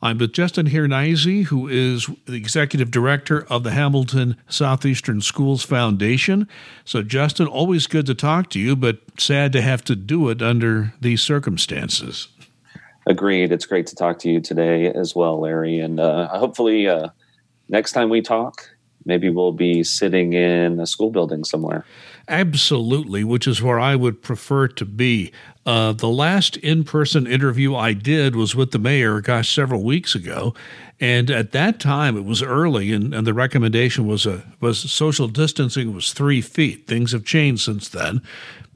I'm 0.00 0.18
with 0.18 0.32
Justin 0.32 0.68
Hirnazy, 0.68 1.44
who 1.46 1.66
is 1.66 2.08
the 2.26 2.34
executive 2.34 2.90
director 2.90 3.44
of 3.50 3.64
the 3.64 3.72
Hamilton 3.72 4.36
Southeastern 4.48 5.20
Schools 5.20 5.64
Foundation. 5.64 6.46
So, 6.84 7.02
Justin, 7.02 7.48
always 7.48 7.88
good 7.88 8.06
to 8.06 8.14
talk 8.14 8.48
to 8.50 8.60
you, 8.60 8.76
but 8.76 9.00
sad 9.18 9.52
to 9.54 9.60
have 9.60 9.82
to 9.84 9.96
do 9.96 10.28
it 10.28 10.40
under 10.40 10.94
these 11.00 11.20
circumstances. 11.20 12.28
Agreed. 13.08 13.50
It's 13.50 13.66
great 13.66 13.88
to 13.88 13.96
talk 13.96 14.20
to 14.20 14.30
you 14.30 14.40
today 14.40 14.86
as 14.86 15.16
well, 15.16 15.40
Larry. 15.40 15.80
And 15.80 15.98
uh, 15.98 16.28
hopefully, 16.28 16.86
uh, 16.86 17.08
next 17.68 17.92
time 17.92 18.08
we 18.08 18.22
talk, 18.22 18.68
maybe 19.04 19.30
we'll 19.30 19.52
be 19.52 19.82
sitting 19.82 20.34
in 20.34 20.78
a 20.78 20.86
school 20.86 21.10
building 21.10 21.42
somewhere. 21.42 21.84
Absolutely, 22.28 23.24
which 23.24 23.48
is 23.48 23.62
where 23.62 23.80
I 23.80 23.96
would 23.96 24.22
prefer 24.22 24.68
to 24.68 24.84
be. 24.84 25.32
Uh, 25.68 25.92
the 25.92 26.08
last 26.08 26.56
in 26.56 26.82
person 26.82 27.26
interview 27.26 27.74
I 27.74 27.92
did 27.92 28.34
was 28.34 28.56
with 28.56 28.70
the 28.70 28.78
mayor, 28.78 29.20
gosh, 29.20 29.54
several 29.54 29.82
weeks 29.82 30.14
ago. 30.14 30.54
And 30.98 31.30
at 31.30 31.52
that 31.52 31.78
time, 31.78 32.16
it 32.16 32.24
was 32.24 32.42
early, 32.42 32.90
and, 32.90 33.12
and 33.12 33.26
the 33.26 33.34
recommendation 33.34 34.06
was 34.06 34.24
a 34.24 34.44
was 34.60 34.78
social 34.78 35.28
distancing 35.28 35.92
was 35.92 36.14
three 36.14 36.40
feet. 36.40 36.86
Things 36.86 37.12
have 37.12 37.22
changed 37.22 37.66
since 37.66 37.86
then, 37.86 38.22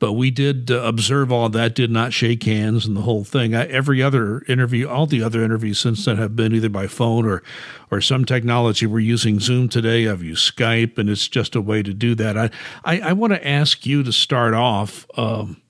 but 0.01 0.13
we 0.13 0.31
did 0.31 0.71
uh, 0.71 0.83
observe 0.83 1.33
all 1.33 1.49
that. 1.49 1.75
Did 1.75 1.91
not 1.91 2.13
shake 2.13 2.43
hands 2.43 2.85
and 2.85 2.95
the 2.95 3.01
whole 3.01 3.25
thing. 3.25 3.55
I, 3.55 3.65
every 3.69 4.03
other 4.03 4.43
interview, 4.43 4.87
all 4.87 5.07
the 5.07 5.23
other 5.23 5.43
interviews 5.43 5.81
since 5.81 6.05
then 6.05 6.19
have 6.19 6.37
been 6.37 6.55
either 6.55 6.69
by 6.69 6.89
phone 6.89 7.25
or 7.25 7.43
or 7.91 8.03
some 8.03 8.27
technology. 8.27 8.85
We're 8.85 8.99
using 8.99 9.41
Zoom 9.41 9.71
today. 9.71 10.09
I've 10.09 10.23
used 10.23 10.55
Skype, 10.55 10.99
and 10.99 11.09
it's 11.09 11.27
just 11.27 11.57
a 11.57 11.63
way 11.63 11.83
to 11.83 11.95
do 11.95 12.15
that. 12.17 12.37
I 12.37 12.51
I, 12.85 13.01
I 13.01 13.13
want 13.15 13.33
to 13.33 13.49
ask 13.49 13.87
you 13.87 14.03
to 14.03 14.13
start 14.13 14.53
off. 14.53 15.07
Um, 15.17 15.62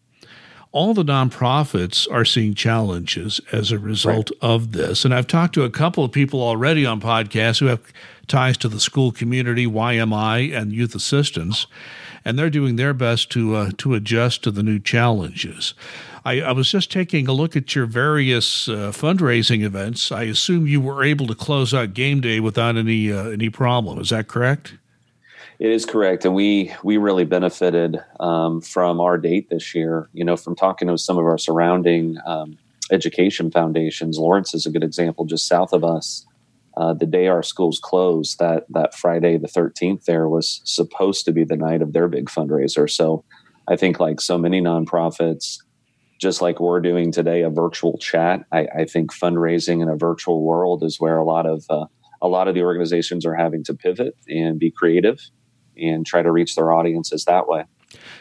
all 0.72 0.94
the 0.94 1.04
nonprofits 1.04 2.10
are 2.10 2.24
seeing 2.24 2.54
challenges 2.54 3.40
as 3.52 3.70
a 3.70 3.78
result 3.78 4.30
right. 4.30 4.50
of 4.50 4.72
this. 4.72 5.04
And 5.04 5.14
I've 5.14 5.26
talked 5.26 5.54
to 5.54 5.64
a 5.64 5.70
couple 5.70 6.02
of 6.02 6.12
people 6.12 6.42
already 6.42 6.86
on 6.86 7.00
podcasts 7.00 7.60
who 7.60 7.66
have 7.66 7.80
ties 8.26 8.56
to 8.58 8.68
the 8.68 8.80
school 8.80 9.12
community, 9.12 9.66
YMI, 9.66 10.56
and 10.56 10.73
youth 10.73 10.95
assistance, 10.95 11.66
and 12.24 12.38
they're 12.38 12.51
doing 12.51 12.76
their 12.76 12.95
best 12.95 13.30
to 13.32 13.54
uh, 13.54 13.70
to 13.79 13.95
adjust 13.95 14.42
to 14.45 14.51
the 14.51 14.62
new 14.62 14.79
challenges. 14.79 15.74
I, 16.24 16.40
I, 16.40 16.52
was 16.52 16.70
just 16.70 16.90
taking 16.90 17.26
a 17.26 17.32
look 17.32 17.57
at 17.57 17.74
your 17.74 17.86
various 17.86 18.68
uh, 18.68 18.92
fundraising 18.92 19.64
events. 19.64 20.12
I 20.12 20.23
assume 20.23 20.68
you 20.68 20.80
were 20.80 21.02
able 21.02 21.26
to 21.26 21.34
close 21.34 21.74
out 21.74 21.95
game 21.95 22.20
day 22.20 22.38
without 22.38 22.76
any 22.76 23.12
uh, 23.12 23.29
any 23.29 23.51
problem. 23.51 24.01
Is 24.01 24.10
that 24.10 24.29
correct? 24.29 24.74
It 25.63 25.71
is 25.71 25.87
correct, 25.87 26.24
and 26.24 26.35
we 26.35 26.74
we 26.82 26.96
really 26.96 27.24
benefited 27.24 27.96
um, 28.18 28.60
from 28.60 29.01
our 29.01 29.16
date 29.16 29.49
this 29.49 29.77
year. 29.77 30.09
You 30.13 30.24
know, 30.24 30.37
from 30.37 30.57
talking 30.57 30.88
to 30.88 30.99
some 30.99 31.19
of 31.19 31.24
our 31.24 31.38
surrounding 31.38 32.16
um, 32.27 32.59
education 32.91 33.49
foundations. 33.49 34.19
Lawrence 34.19 34.54
is 34.54 34.66
a 34.66 34.73
good 34.73 34.82
example, 34.82 35.24
just 35.24 35.46
south 35.46 35.73
of 35.73 35.85
us. 35.85 36.27
Uh, 36.77 36.95
the 36.95 37.07
day 37.07 37.29
our 37.29 37.45
schools 37.45 37.79
closed, 37.80 38.41
that 38.41 38.65
that 38.71 38.93
Friday 38.96 39.38
the 39.38 39.46
thirteenth, 39.46 40.04
there 40.04 40.29
was 40.29 40.63
supposed 40.65 41.24
to 41.27 41.32
be 41.32 41.45
the 41.45 41.54
night 41.54 41.80
of 41.80 41.93
their 41.93 42.09
big 42.09 42.26
fundraiser. 42.26 42.91
So, 42.91 43.24
I 43.69 43.76
think 43.76 44.01
like 44.01 44.21
so 44.21 44.37
many 44.37 44.60
nonprofits, 44.60 45.59
just 46.21 46.43
like 46.43 46.59
we're 46.59 46.80
doing 46.80 47.13
today, 47.13 47.43
a 47.43 47.51
virtual 47.51 47.99
chat. 47.99 48.45
I, 48.51 48.66
I 48.79 48.85
think 48.85 49.15
fundraising 49.15 49.80
in 49.80 49.88
a 49.88 49.97
virtual 49.97 50.43
world 50.43 50.82
is 50.82 50.99
where 50.99 51.19
a 51.19 51.24
lot 51.24 51.47
of 51.47 51.65
uh, 51.71 51.87
a 52.21 52.26
lot 52.26 52.49
of 52.49 52.57
the 52.57 52.65
organizations 52.65 53.24
are 53.24 53.37
having 53.37 53.63
to 53.63 53.74
pivot 53.74 54.16
and 54.26 54.59
be 54.59 54.73
creative 54.73 55.21
and 55.76 56.06
try 56.06 56.23
to 56.23 56.30
reach 56.30 56.54
their 56.54 56.73
audiences 56.73 57.24
that 57.24 57.48
way. 57.48 57.65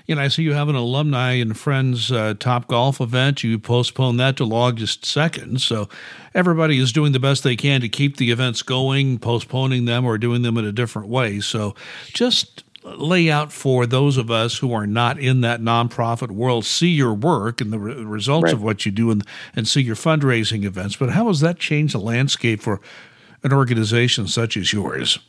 You 0.05 0.16
know, 0.16 0.21
I 0.21 0.27
see 0.27 0.44
you 0.44 0.53
have 0.53 0.69
an 0.69 0.75
alumni 0.75 1.33
and 1.33 1.58
friends 1.58 2.11
uh, 2.11 2.33
top 2.39 2.67
golf 2.67 2.99
event. 2.99 3.43
You 3.43 3.58
postponed 3.59 4.19
that 4.19 4.38
to 4.38 4.43
August 4.45 5.03
2nd. 5.03 5.59
So 5.59 5.88
everybody 6.33 6.77
is 6.80 6.91
doing 6.91 7.11
the 7.13 7.19
best 7.19 7.43
they 7.43 7.55
can 7.55 7.81
to 7.81 7.89
keep 7.89 8.17
the 8.17 8.31
events 8.31 8.61
going, 8.61 9.19
postponing 9.19 9.85
them 9.85 10.05
or 10.05 10.17
doing 10.17 10.41
them 10.41 10.58
in 10.58 10.66
a 10.66 10.71
different 10.71 11.08
way. 11.08 11.39
So 11.39 11.75
just 12.08 12.63
lay 12.83 13.30
out 13.30 13.52
for 13.52 13.86
those 13.86 14.17
of 14.17 14.31
us 14.31 14.58
who 14.58 14.73
are 14.73 14.87
not 14.87 15.20
in 15.20 15.42
that 15.42 15.61
nonprofit 15.61 16.31
world, 16.31 16.65
see 16.65 16.89
your 16.89 17.14
work 17.14 17.61
and 17.61 17.71
the 17.71 17.80
re- 17.80 17.93
results 18.03 18.45
right. 18.45 18.53
of 18.53 18.64
what 18.64 18.86
you 18.86 18.92
do 18.92 19.11
and, 19.11 19.26
and 19.55 19.67
see 19.67 19.81
your 19.81 19.95
fundraising 19.95 20.64
events. 20.64 20.95
But 20.95 21.11
how 21.11 21.27
has 21.27 21.42
that 21.42 21.59
changed 21.59 21.93
the 21.93 21.99
landscape 21.99 22.61
for 22.61 22.81
an 23.43 23.53
organization 23.53 24.27
such 24.27 24.58
as 24.58 24.73
yours? 24.73 25.20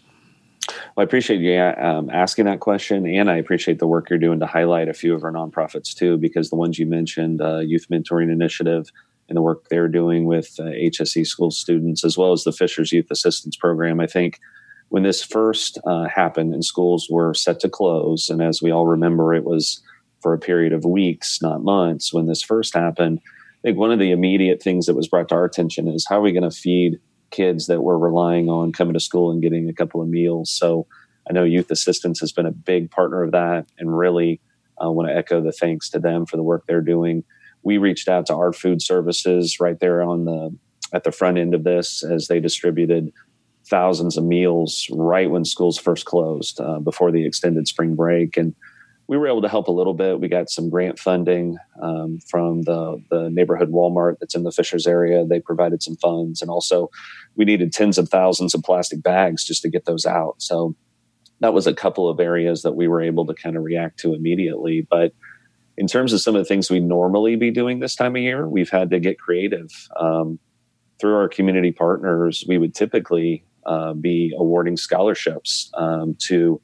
Well, 0.68 1.02
I 1.02 1.02
appreciate 1.02 1.40
you 1.40 1.58
um, 1.60 2.10
asking 2.10 2.44
that 2.44 2.60
question, 2.60 3.06
and 3.06 3.30
I 3.30 3.36
appreciate 3.36 3.78
the 3.78 3.86
work 3.86 4.10
you're 4.10 4.18
doing 4.18 4.40
to 4.40 4.46
highlight 4.46 4.88
a 4.88 4.94
few 4.94 5.14
of 5.14 5.24
our 5.24 5.32
nonprofits 5.32 5.94
too, 5.94 6.16
because 6.16 6.50
the 6.50 6.56
ones 6.56 6.78
you 6.78 6.86
mentioned, 6.86 7.40
uh, 7.40 7.58
Youth 7.58 7.86
Mentoring 7.90 8.30
Initiative, 8.30 8.90
and 9.28 9.36
the 9.36 9.42
work 9.42 9.68
they're 9.68 9.88
doing 9.88 10.26
with 10.26 10.54
uh, 10.58 10.64
HSE 10.64 11.26
school 11.26 11.50
students, 11.50 12.04
as 12.04 12.18
well 12.18 12.32
as 12.32 12.44
the 12.44 12.52
Fishers 12.52 12.92
Youth 12.92 13.10
Assistance 13.10 13.56
Program. 13.56 14.00
I 14.00 14.06
think 14.06 14.38
when 14.90 15.04
this 15.04 15.22
first 15.22 15.78
uh, 15.86 16.06
happened 16.06 16.52
and 16.52 16.64
schools 16.64 17.08
were 17.10 17.32
set 17.32 17.58
to 17.60 17.68
close, 17.68 18.28
and 18.28 18.42
as 18.42 18.60
we 18.60 18.70
all 18.70 18.86
remember, 18.86 19.32
it 19.32 19.44
was 19.44 19.82
for 20.20 20.34
a 20.34 20.38
period 20.38 20.72
of 20.72 20.84
weeks, 20.84 21.40
not 21.40 21.62
months, 21.62 22.12
when 22.12 22.26
this 22.26 22.42
first 22.42 22.74
happened. 22.74 23.20
I 23.64 23.68
think 23.68 23.78
one 23.78 23.90
of 23.90 23.98
the 23.98 24.10
immediate 24.10 24.62
things 24.62 24.86
that 24.86 24.94
was 24.94 25.08
brought 25.08 25.28
to 25.30 25.34
our 25.34 25.44
attention 25.44 25.88
is 25.88 26.06
how 26.08 26.18
are 26.18 26.22
we 26.22 26.32
going 26.32 26.48
to 26.48 26.56
feed 26.56 27.00
kids 27.32 27.66
that 27.66 27.82
were 27.82 27.98
relying 27.98 28.48
on 28.48 28.72
coming 28.72 28.94
to 28.94 29.00
school 29.00 29.30
and 29.30 29.42
getting 29.42 29.68
a 29.68 29.74
couple 29.74 30.00
of 30.00 30.08
meals. 30.08 30.50
So 30.50 30.86
I 31.28 31.32
know 31.32 31.44
Youth 31.44 31.70
Assistance 31.70 32.20
has 32.20 32.32
been 32.32 32.46
a 32.46 32.52
big 32.52 32.90
partner 32.90 33.22
of 33.22 33.32
that, 33.32 33.66
and 33.78 33.96
really 33.96 34.40
uh, 34.82 34.90
want 34.90 35.08
to 35.08 35.16
echo 35.16 35.40
the 35.40 35.52
thanks 35.52 35.90
to 35.90 35.98
them 35.98 36.26
for 36.26 36.36
the 36.36 36.42
work 36.42 36.64
they're 36.66 36.80
doing. 36.80 37.24
We 37.62 37.78
reached 37.78 38.08
out 38.08 38.26
to 38.26 38.34
our 38.34 38.52
food 38.52 38.82
services 38.82 39.58
right 39.60 39.78
there 39.78 40.02
on 40.02 40.24
the 40.24 40.56
at 40.92 41.04
the 41.04 41.12
front 41.12 41.38
end 41.38 41.54
of 41.54 41.64
this 41.64 42.04
as 42.04 42.28
they 42.28 42.38
distributed 42.38 43.12
thousands 43.66 44.18
of 44.18 44.24
meals 44.24 44.86
right 44.90 45.30
when 45.30 45.44
schools 45.44 45.78
first 45.78 46.04
closed 46.04 46.60
uh, 46.60 46.78
before 46.80 47.10
the 47.10 47.24
extended 47.24 47.66
spring 47.66 47.94
break 47.94 48.36
and 48.36 48.54
we 49.12 49.18
were 49.18 49.28
able 49.28 49.42
to 49.42 49.48
help 49.48 49.68
a 49.68 49.72
little 49.72 49.92
bit. 49.92 50.20
We 50.20 50.28
got 50.28 50.48
some 50.48 50.70
grant 50.70 50.98
funding 50.98 51.58
um, 51.82 52.18
from 52.30 52.62
the 52.62 52.96
the 53.10 53.28
neighborhood 53.28 53.70
Walmart 53.70 54.16
that's 54.18 54.34
in 54.34 54.42
the 54.42 54.50
Fishers 54.50 54.86
area. 54.86 55.26
They 55.26 55.38
provided 55.38 55.82
some 55.82 55.96
funds, 55.96 56.40
and 56.40 56.50
also 56.50 56.88
we 57.36 57.44
needed 57.44 57.74
tens 57.74 57.98
of 57.98 58.08
thousands 58.08 58.54
of 58.54 58.62
plastic 58.62 59.02
bags 59.02 59.44
just 59.44 59.60
to 59.62 59.68
get 59.68 59.84
those 59.84 60.06
out. 60.06 60.36
So 60.38 60.74
that 61.40 61.52
was 61.52 61.66
a 61.66 61.74
couple 61.74 62.08
of 62.08 62.20
areas 62.20 62.62
that 62.62 62.72
we 62.72 62.88
were 62.88 63.02
able 63.02 63.26
to 63.26 63.34
kind 63.34 63.54
of 63.54 63.64
react 63.64 63.98
to 64.00 64.14
immediately. 64.14 64.86
But 64.88 65.12
in 65.76 65.88
terms 65.88 66.14
of 66.14 66.22
some 66.22 66.34
of 66.34 66.40
the 66.40 66.48
things 66.48 66.70
we 66.70 66.80
normally 66.80 67.36
be 67.36 67.50
doing 67.50 67.80
this 67.80 67.94
time 67.94 68.16
of 68.16 68.22
year, 68.22 68.48
we've 68.48 68.70
had 68.70 68.88
to 68.92 68.98
get 68.98 69.18
creative. 69.18 69.68
Um, 70.00 70.38
through 70.98 71.16
our 71.16 71.28
community 71.28 71.72
partners, 71.72 72.46
we 72.48 72.56
would 72.56 72.74
typically 72.74 73.44
uh, 73.66 73.92
be 73.92 74.32
awarding 74.38 74.78
scholarships 74.78 75.70
um, 75.74 76.16
to 76.28 76.62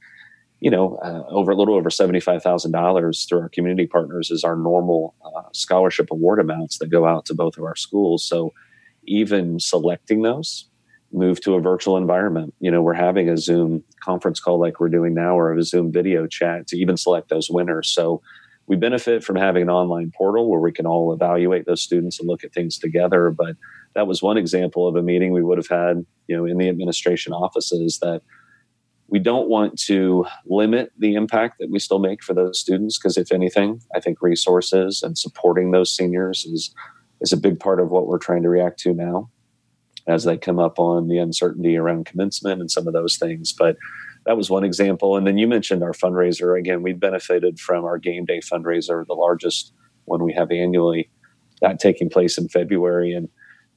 you 0.60 0.70
know, 0.70 0.96
uh, 0.96 1.22
over 1.28 1.52
a 1.52 1.56
little 1.56 1.74
over 1.74 1.90
$75,000 1.90 3.28
through 3.28 3.40
our 3.40 3.48
community 3.48 3.86
partners 3.86 4.30
is 4.30 4.42
our 4.42 4.56
normal 4.56 5.14
uh, 5.24 5.42
scholarship 5.52 6.10
award 6.10 6.40
amounts 6.40 6.78
that 6.78 6.88
go 6.88 7.06
out 7.06 7.24
to 7.26 7.34
both 7.34 7.56
of 7.56 7.64
our 7.64 7.76
schools. 7.76 8.24
So 8.24 8.52
even 9.04 9.60
selecting 9.60 10.22
those, 10.22 10.68
move 11.12 11.40
to 11.42 11.54
a 11.54 11.60
virtual 11.60 11.96
environment. 11.96 12.54
You 12.60 12.70
know, 12.70 12.82
we're 12.82 12.94
having 12.94 13.28
a 13.28 13.36
Zoom 13.36 13.84
conference 14.02 14.40
call 14.40 14.58
like 14.58 14.80
we're 14.80 14.88
doing 14.88 15.14
now 15.14 15.38
or 15.38 15.56
a 15.56 15.62
Zoom 15.62 15.92
video 15.92 16.26
chat 16.26 16.66
to 16.68 16.76
even 16.76 16.96
select 16.96 17.28
those 17.28 17.48
winners. 17.48 17.88
So 17.88 18.20
we 18.66 18.76
benefit 18.76 19.24
from 19.24 19.36
having 19.36 19.62
an 19.62 19.70
online 19.70 20.12
portal 20.14 20.50
where 20.50 20.60
we 20.60 20.72
can 20.72 20.86
all 20.86 21.12
evaluate 21.12 21.66
those 21.66 21.80
students 21.80 22.18
and 22.18 22.28
look 22.28 22.44
at 22.44 22.52
things 22.52 22.78
together. 22.78 23.30
But 23.30 23.56
that 23.94 24.08
was 24.08 24.22
one 24.22 24.36
example 24.36 24.88
of 24.88 24.96
a 24.96 25.02
meeting 25.02 25.32
we 25.32 25.42
would 25.42 25.56
have 25.56 25.68
had, 25.68 26.04
you 26.26 26.36
know, 26.36 26.44
in 26.44 26.58
the 26.58 26.68
administration 26.68 27.32
offices 27.32 28.00
that– 28.00 28.22
we 29.08 29.18
don't 29.18 29.48
want 29.48 29.78
to 29.78 30.26
limit 30.46 30.92
the 30.98 31.14
impact 31.14 31.58
that 31.58 31.70
we 31.70 31.78
still 31.78 31.98
make 31.98 32.22
for 32.22 32.34
those 32.34 32.60
students 32.60 32.98
because 32.98 33.16
if 33.16 33.32
anything 33.32 33.80
i 33.94 34.00
think 34.00 34.20
resources 34.20 35.02
and 35.02 35.18
supporting 35.18 35.70
those 35.70 35.94
seniors 35.94 36.44
is 36.44 36.74
is 37.20 37.32
a 37.32 37.36
big 37.36 37.58
part 37.58 37.80
of 37.80 37.90
what 37.90 38.06
we're 38.06 38.18
trying 38.18 38.42
to 38.42 38.48
react 38.48 38.78
to 38.78 38.94
now 38.94 39.30
as 40.08 40.24
they 40.24 40.38
come 40.38 40.58
up 40.58 40.78
on 40.78 41.08
the 41.08 41.18
uncertainty 41.18 41.76
around 41.76 42.06
commencement 42.06 42.60
and 42.60 42.70
some 42.70 42.86
of 42.86 42.94
those 42.94 43.18
things. 43.18 43.52
But 43.52 43.76
that 44.24 44.38
was 44.38 44.48
one 44.48 44.64
example. 44.64 45.16
And 45.16 45.26
then 45.26 45.36
you 45.36 45.46
mentioned 45.46 45.82
our 45.82 45.92
fundraiser. 45.92 46.58
Again 46.58 46.82
we 46.82 46.94
benefited 46.94 47.60
from 47.60 47.84
our 47.84 47.98
game 47.98 48.24
day 48.24 48.40
fundraiser 48.40 49.06
the 49.06 49.14
largest 49.14 49.72
one 50.06 50.24
we 50.24 50.32
have 50.32 50.50
annually 50.50 51.10
that 51.60 51.78
taking 51.78 52.08
place 52.08 52.38
in 52.38 52.48
february. 52.48 53.12
And 53.12 53.28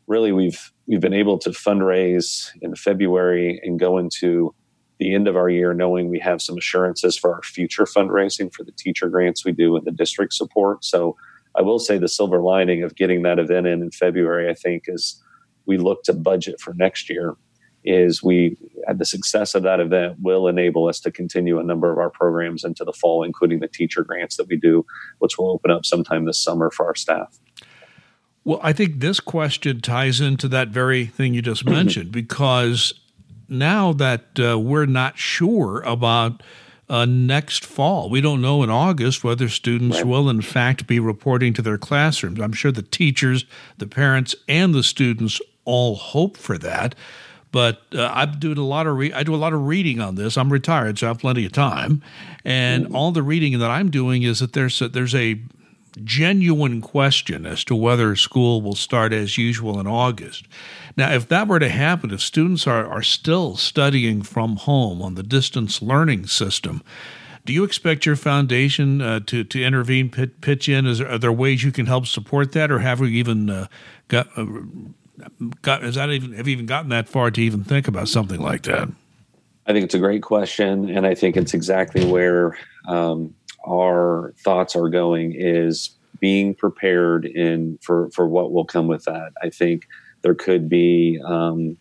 really 0.08 0.32
we've 0.32 0.72
we've 0.88 1.02
been 1.02 1.14
able 1.14 1.38
to 1.40 1.50
fundraise 1.50 2.50
in 2.62 2.76
february 2.76 3.60
and 3.64 3.80
go 3.80 3.98
into 3.98 4.54
the 5.02 5.16
end 5.16 5.28
of 5.28 5.36
our 5.36 5.50
year 5.50 5.74
knowing 5.74 6.10
we 6.10 6.20
have 6.20 6.44
some 6.44 6.60
assurances 6.60 7.18
for 7.18 7.34
our 7.34 7.42
future 7.42 7.86
fundraising 7.86 8.54
for 8.54 8.64
the 8.64 8.72
teacher 8.72 9.10
grants 9.10 9.44
we 9.44 9.52
do 9.52 9.76
and 9.76 9.84
the 9.84 9.92
district 9.92 10.32
support. 10.32 10.86
So 10.86 11.18
I 11.58 11.64
will 11.64 11.80
say 11.80 11.98
the 11.98 12.08
silver 12.08 12.40
lining 12.40 12.84
of 12.84 12.94
getting 12.96 13.24
that 13.24 13.40
event 13.40 13.66
in 13.66 13.82
in 13.82 13.90
February, 13.90 14.48
I 14.48 14.54
think, 14.54 14.84
is 14.86 15.20
we 15.66 15.80
look 15.80 16.04
to 16.04 16.14
budget 16.14 16.62
for 16.62 16.76
next 16.76 17.10
year. 17.10 17.36
Is 17.84 18.22
we 18.22 18.58
the 18.96 19.06
success 19.06 19.56
of 19.56 19.64
that 19.64 19.80
event 19.80 20.18
will 20.22 20.48
enable 20.48 20.88
us 20.88 21.00
to 21.00 21.12
continue 21.12 21.58
a 21.58 21.64
number 21.64 21.92
of 21.92 21.98
our 21.98 22.12
programs 22.12 22.64
into 22.64 22.86
the 22.86 22.94
fall, 22.94 23.24
including 23.24 23.60
the 23.60 23.68
teacher 23.68 24.04
grants 24.04 24.38
that 24.38 24.50
we 24.50 24.56
do, 24.56 24.86
which 25.18 25.40
will 25.40 25.50
open 25.50 25.72
up 25.72 25.84
sometime 25.84 26.26
this 26.26 26.38
summer 26.38 26.70
for 26.70 26.86
our 26.86 26.94
staff. 26.94 27.40
Well, 28.44 28.60
I 28.62 28.72
think 28.72 29.00
this 29.00 29.20
question 29.20 29.82
ties 29.82 30.22
into 30.22 30.48
that 30.50 30.68
very 30.68 31.08
thing 31.08 31.34
you 31.34 31.42
just 31.42 31.66
mentioned 31.80 32.12
because 32.12 32.94
now 33.52 33.94
that 33.94 34.40
uh, 34.40 34.58
we're 34.58 34.86
not 34.86 35.18
sure 35.18 35.82
about 35.82 36.42
uh, 36.90 37.06
next 37.06 37.66
fall, 37.66 38.10
we 38.10 38.22
don't 38.22 38.42
know 38.42 38.64
in 38.64 38.70
August 38.70 39.24
whether 39.24 39.50
students 39.50 39.98
right. 39.98 40.08
will, 40.08 40.30
in 40.30 40.42
fact, 40.42 40.88
be 40.88 41.00
reporting 41.00 41.54
to 41.54 41.62
their 41.62 41.78
classrooms. 41.78 42.40
I'm 42.40 42.54
sure 42.54 42.72
the 42.72 42.82
teachers, 42.82 43.46
the 43.78 43.88
parents, 43.88 44.36
and 44.48 44.74
the 44.74 44.84
students 44.84 45.40
all 45.66 45.96
hope 45.96 46.38
for 46.38 46.58
that. 46.58 46.96
But 47.52 47.82
uh, 47.94 48.10
I'm 48.14 48.40
doing 48.40 48.58
a 48.58 48.66
lot 48.66 48.88
of 48.88 48.96
re- 48.96 49.14
I 49.14 49.24
do 49.24 49.36
a 49.36 49.38
lot 49.38 49.52
of 49.52 49.68
reading 49.68 50.00
on 50.00 50.16
this. 50.16 50.38
I'm 50.38 50.52
retired, 50.52 51.00
so 51.00 51.08
I 51.08 51.10
have 51.10 51.20
plenty 51.20 51.46
of 51.46 51.52
time, 51.52 52.02
and 52.46 52.86
mm-hmm. 52.86 52.96
all 52.96 53.12
the 53.12 53.24
reading 53.24 53.60
that 53.60 53.70
I'm 53.70 53.92
doing 53.92 54.24
is 54.24 54.40
that 54.40 54.54
there's 54.54 54.82
a, 54.82 54.88
there's 54.88 55.14
a 55.14 55.42
genuine 56.04 56.82
question 56.82 57.46
as 57.46 57.64
to 57.66 57.76
whether 57.76 58.16
school 58.16 58.62
will 58.62 58.76
start 58.76 59.14
as 59.14 59.38
usual 59.38 59.80
in 59.80 59.88
August. 59.88 60.46
Now, 60.98 61.12
if 61.12 61.28
that 61.30 61.48
were 61.48 61.60
to 61.60 61.70
happen, 61.70 62.12
if 62.12 62.22
students 62.22 62.68
are, 62.68 62.86
are 62.86 63.04
still 63.04 63.56
studying 63.56 64.22
from 64.22 64.58
home 64.58 65.02
on 65.02 65.16
the 65.16 65.24
distance 65.24 65.82
learning 65.82 66.28
system, 66.28 66.84
do 67.46 67.54
you 67.54 67.64
expect 67.64 68.06
your 68.06 68.16
foundation 68.16 69.02
uh, 69.02 69.20
to 69.26 69.44
to 69.44 69.64
intervene, 69.64 70.10
pitch 70.10 70.70
in? 70.70 70.86
Is 70.86 71.00
there, 71.00 71.10
are 71.10 71.18
there 71.18 71.32
ways 71.32 71.64
you 71.64 71.72
can 71.72 71.88
help 71.88 72.06
support 72.06 72.52
that, 72.52 72.72
or 72.72 72.80
have 72.80 73.00
we 73.00 73.12
even 73.14 73.50
uh, 73.50 73.68
got 74.10 74.28
uh, 74.38 74.46
got? 75.62 75.84
Is 75.84 75.96
that 75.96 76.10
even 76.12 76.34
have 76.34 76.48
you 76.48 76.54
even 76.54 76.68
gotten 76.68 76.90
that 76.90 77.10
far 77.10 77.32
to 77.32 77.42
even 77.42 77.64
think 77.64 77.88
about 77.88 78.10
something 78.10 78.40
like 78.40 78.64
that? 78.64 78.90
I 79.66 79.74
think 79.74 79.86
it's 79.86 79.96
a 79.96 80.00
great 80.00 80.22
question, 80.22 80.90
and 80.90 81.06
I 81.06 81.16
think 81.16 81.38
it's 81.38 81.54
exactly 81.54 82.06
where 82.06 82.58
um, 82.88 83.34
our 83.68 84.34
thoughts 84.44 84.76
are 84.76 84.90
going 84.90 85.34
is 85.36 85.92
being 86.20 86.54
prepared 86.54 87.26
in 87.26 87.78
for 87.82 88.10
for 88.12 88.28
what 88.28 88.52
will 88.52 88.66
come 88.66 88.88
with 88.88 89.04
that. 89.06 89.32
I 89.42 89.50
think 89.50 89.88
there 90.22 90.36
could 90.36 90.70
be 90.70 91.20
um, 91.26 91.78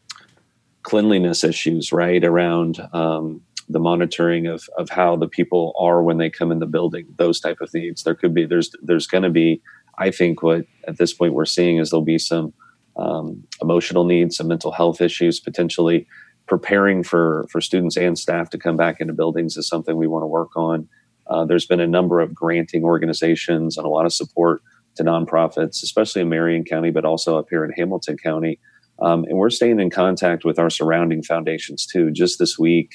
cleanliness 0.82 1.44
issues, 1.44 1.93
right, 1.93 2.25
around 2.25 2.81
um, 2.93 3.43
the 3.69 3.79
monitoring 3.79 4.47
of 4.47 4.69
of 4.77 4.88
how 4.88 5.17
the 5.17 5.29
people 5.29 5.75
are 5.79 6.03
when 6.03 6.19
they 6.19 6.31
come 6.31 6.50
in 6.50 6.59
the 6.59 6.67
building. 6.67 7.06
Those 7.17 7.38
type 7.38 7.61
of 7.61 7.73
needs. 7.73 8.03
There 8.03 8.15
could 8.15 8.35
be 8.35 8.47
there's 8.47 8.71
there's 8.82 9.06
going 9.06 9.25
to 9.25 9.31
be. 9.31 9.62
I 9.99 10.11
think 10.11 10.43
what 10.43 10.65
at 10.88 10.97
this 10.97 11.12
point 11.12 11.35
we're 11.35 11.44
seeing 11.44 11.77
is 11.77 11.91
there'll 11.91 12.05
be 12.05 12.19
some 12.19 12.55
um, 12.97 13.44
emotional 13.61 14.05
needs, 14.05 14.37
some 14.37 14.49
mental 14.49 14.73
health 14.73 15.00
issues 15.00 15.38
potentially. 15.38 16.06
Preparing 16.47 17.05
for 17.05 17.47
for 17.49 17.61
students 17.61 17.97
and 17.97 18.19
staff 18.19 18.50
to 18.50 18.59
come 18.59 18.77
back 18.77 19.00
into 19.00 19.12
buildings 19.12 19.56
is 19.56 19.69
something 19.69 19.97
we 19.97 20.09
want 20.09 20.25
to 20.25 20.27
work 20.27 20.56
on. 20.56 20.88
Uh, 21.31 21.44
there's 21.44 21.67
been 21.67 21.81
a 21.81 21.87
number 21.87 22.21
of 22.21 22.35
granting 22.35 22.85
organizations 22.85 23.79
and 23.79 23.87
a 23.87 23.88
lot 23.88 24.05
of 24.05 24.12
support 24.12 24.61
to 24.97 25.05
nonprofits, 25.05 25.82
especially 25.82 26.23
in 26.23 26.29
Marion 26.29 26.65
County, 26.65 26.91
but 26.91 27.05
also 27.05 27.38
up 27.38 27.47
here 27.49 27.65
in 27.65 27.73
Hamilton 27.73 28.17
County. 28.17 28.59
Um, 29.00 29.25
and 29.25 29.38
we're 29.38 29.50
staying 29.50 29.81
in 29.81 29.91
contact 29.91 30.44
with 30.44 30.59
our 30.59 30.69
surrounding 30.69 31.23
foundations 31.23 31.87
too. 31.87 32.11
Just 32.11 32.38
this 32.38 32.59
week, 32.59 32.93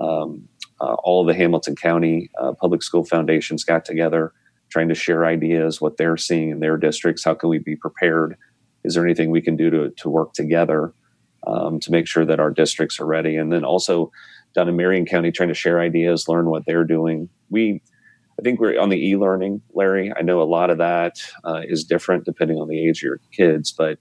um, 0.00 0.48
uh, 0.80 0.94
all 1.04 1.24
the 1.24 1.34
Hamilton 1.34 1.76
County 1.76 2.30
uh, 2.40 2.52
public 2.52 2.82
school 2.82 3.04
foundations 3.04 3.64
got 3.64 3.84
together, 3.84 4.32
trying 4.70 4.88
to 4.88 4.94
share 4.94 5.24
ideas, 5.24 5.80
what 5.80 5.98
they're 5.98 6.16
seeing 6.16 6.50
in 6.50 6.60
their 6.60 6.76
districts. 6.76 7.24
How 7.24 7.34
can 7.34 7.48
we 7.48 7.58
be 7.58 7.76
prepared? 7.76 8.36
Is 8.84 8.94
there 8.94 9.04
anything 9.04 9.30
we 9.30 9.42
can 9.42 9.56
do 9.56 9.70
to, 9.70 9.90
to 9.90 10.08
work 10.08 10.32
together 10.32 10.92
um, 11.46 11.78
to 11.80 11.92
make 11.92 12.06
sure 12.08 12.24
that 12.24 12.40
our 12.40 12.50
districts 12.50 12.98
are 13.00 13.06
ready? 13.06 13.36
And 13.36 13.52
then 13.52 13.64
also 13.64 14.10
down 14.56 14.68
in 14.68 14.74
Marion 14.74 15.06
County, 15.06 15.30
trying 15.30 15.50
to 15.50 15.54
share 15.54 15.80
ideas, 15.80 16.26
learn 16.26 16.46
what 16.50 16.64
they're 16.66 16.84
doing 16.84 17.28
we 17.50 17.82
I 18.38 18.42
think 18.42 18.60
we're 18.60 18.78
on 18.78 18.90
the 18.90 19.08
e-learning, 19.08 19.62
Larry. 19.72 20.12
I 20.14 20.20
know 20.20 20.42
a 20.42 20.44
lot 20.44 20.68
of 20.68 20.76
that 20.76 21.14
uh, 21.44 21.62
is 21.66 21.84
different 21.84 22.26
depending 22.26 22.58
on 22.58 22.68
the 22.68 22.86
age 22.86 22.98
of 22.98 23.02
your 23.02 23.20
kids, 23.32 23.72
but 23.72 23.98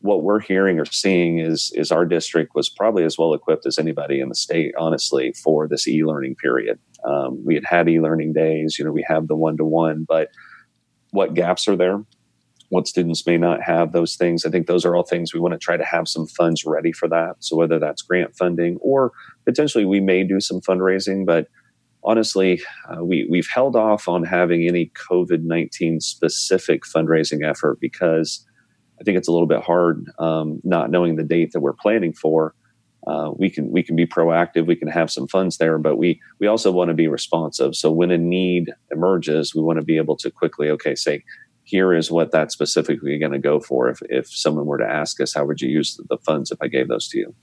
what 0.00 0.22
we're 0.22 0.40
hearing 0.40 0.78
or 0.78 0.86
seeing 0.86 1.38
is 1.38 1.72
is 1.74 1.92
our 1.92 2.06
district 2.06 2.52
was 2.54 2.70
probably 2.70 3.04
as 3.04 3.18
well 3.18 3.34
equipped 3.34 3.66
as 3.66 3.78
anybody 3.78 4.20
in 4.20 4.28
the 4.28 4.34
state, 4.34 4.72
honestly, 4.78 5.34
for 5.44 5.68
this 5.68 5.86
e-learning 5.86 6.36
period. 6.36 6.78
Um, 7.04 7.44
we 7.44 7.54
had 7.54 7.64
had 7.64 7.88
e-learning 7.88 8.32
days. 8.32 8.78
You 8.78 8.84
know, 8.84 8.92
we 8.92 9.04
have 9.06 9.28
the 9.28 9.36
one-to-one, 9.36 10.06
but 10.08 10.28
what 11.10 11.34
gaps 11.34 11.68
are 11.68 11.76
there? 11.76 12.02
What 12.70 12.86
students 12.86 13.26
may 13.26 13.38
not 13.38 13.62
have 13.62 13.92
those 13.92 14.16
things. 14.16 14.44
I 14.44 14.50
think 14.50 14.66
those 14.66 14.84
are 14.84 14.94
all 14.94 15.02
things 15.02 15.32
we 15.32 15.40
want 15.40 15.52
to 15.52 15.58
try 15.58 15.76
to 15.76 15.84
have 15.84 16.06
some 16.06 16.26
funds 16.26 16.64
ready 16.64 16.92
for 16.92 17.08
that. 17.08 17.36
So 17.40 17.56
whether 17.56 17.78
that's 17.78 18.02
grant 18.02 18.36
funding 18.36 18.76
or 18.80 19.12
potentially 19.46 19.84
we 19.84 20.00
may 20.00 20.22
do 20.22 20.40
some 20.40 20.60
fundraising, 20.60 21.24
but 21.24 21.48
honestly, 22.04 22.60
uh, 22.88 23.02
we, 23.04 23.26
we've 23.30 23.48
held 23.48 23.74
off 23.74 24.08
on 24.08 24.24
having 24.24 24.66
any 24.66 24.90
COVID 25.10 25.44
19 25.44 26.00
specific 26.00 26.82
fundraising 26.84 27.48
effort 27.48 27.78
because 27.80 28.44
I 29.00 29.04
think 29.04 29.16
it's 29.16 29.28
a 29.28 29.32
little 29.32 29.46
bit 29.46 29.62
hard 29.62 30.10
um, 30.18 30.60
not 30.64 30.90
knowing 30.90 31.16
the 31.16 31.24
date 31.24 31.52
that 31.52 31.60
we're 31.60 31.72
planning 31.72 32.12
for. 32.12 32.54
Uh, 33.06 33.30
we 33.36 33.48
can 33.48 33.70
we 33.70 33.82
can 33.82 33.96
be 33.96 34.06
proactive. 34.06 34.66
We 34.66 34.76
can 34.76 34.88
have 34.88 35.10
some 35.10 35.28
funds 35.28 35.58
there, 35.58 35.78
but 35.78 35.96
we 35.96 36.20
we 36.40 36.46
also 36.46 36.72
want 36.72 36.88
to 36.88 36.94
be 36.94 37.06
responsive. 37.06 37.74
So 37.74 37.90
when 37.90 38.10
a 38.10 38.18
need 38.18 38.72
emerges, 38.90 39.54
we 39.54 39.62
want 39.62 39.78
to 39.78 39.84
be 39.84 39.96
able 39.96 40.16
to 40.16 40.30
quickly 40.30 40.68
okay 40.70 40.94
say, 40.94 41.22
here 41.68 41.92
is 41.92 42.10
what 42.10 42.32
that's 42.32 42.54
specifically 42.54 43.18
going 43.18 43.32
to 43.32 43.38
go 43.38 43.60
for. 43.60 43.90
If 43.90 44.00
if 44.08 44.26
someone 44.28 44.64
were 44.64 44.78
to 44.78 44.88
ask 44.88 45.20
us, 45.20 45.34
how 45.34 45.44
would 45.44 45.60
you 45.60 45.68
use 45.68 46.00
the 46.08 46.16
funds 46.16 46.50
if 46.50 46.56
I 46.62 46.68
gave 46.68 46.88
those 46.88 47.08
to 47.08 47.18
you? 47.18 47.34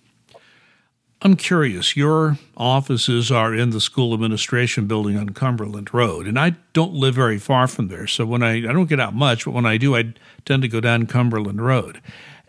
I'm 1.22 1.36
curious. 1.36 1.95
Your 1.95 2.39
offices 2.57 3.31
are 3.31 3.54
in 3.54 3.69
the 3.69 3.80
school 3.80 4.16
administration 4.16 4.88
building 4.88 5.16
on 5.16 5.30
Cumberland 5.30 5.94
Road, 5.94 6.25
and 6.25 6.39
I 6.39 6.56
don't 6.74 6.94
live 6.94 7.13
very 7.13 7.38
far 7.38 7.68
from 7.68 7.88
there. 7.88 8.07
So 8.07 8.25
when 8.25 8.42
I 8.42 8.57
I 8.57 8.74
don't 8.74 8.89
get 8.89 9.00
out 9.00 9.13
much, 9.13 9.45
but 9.45 9.54
when 9.54 9.68
I 9.68 9.77
do, 9.77 9.95
I 9.95 10.13
tend 10.44 10.63
to 10.63 10.68
go 10.68 10.80
down 10.81 11.06
Cumberland 11.06 11.63
Road. 11.63 12.01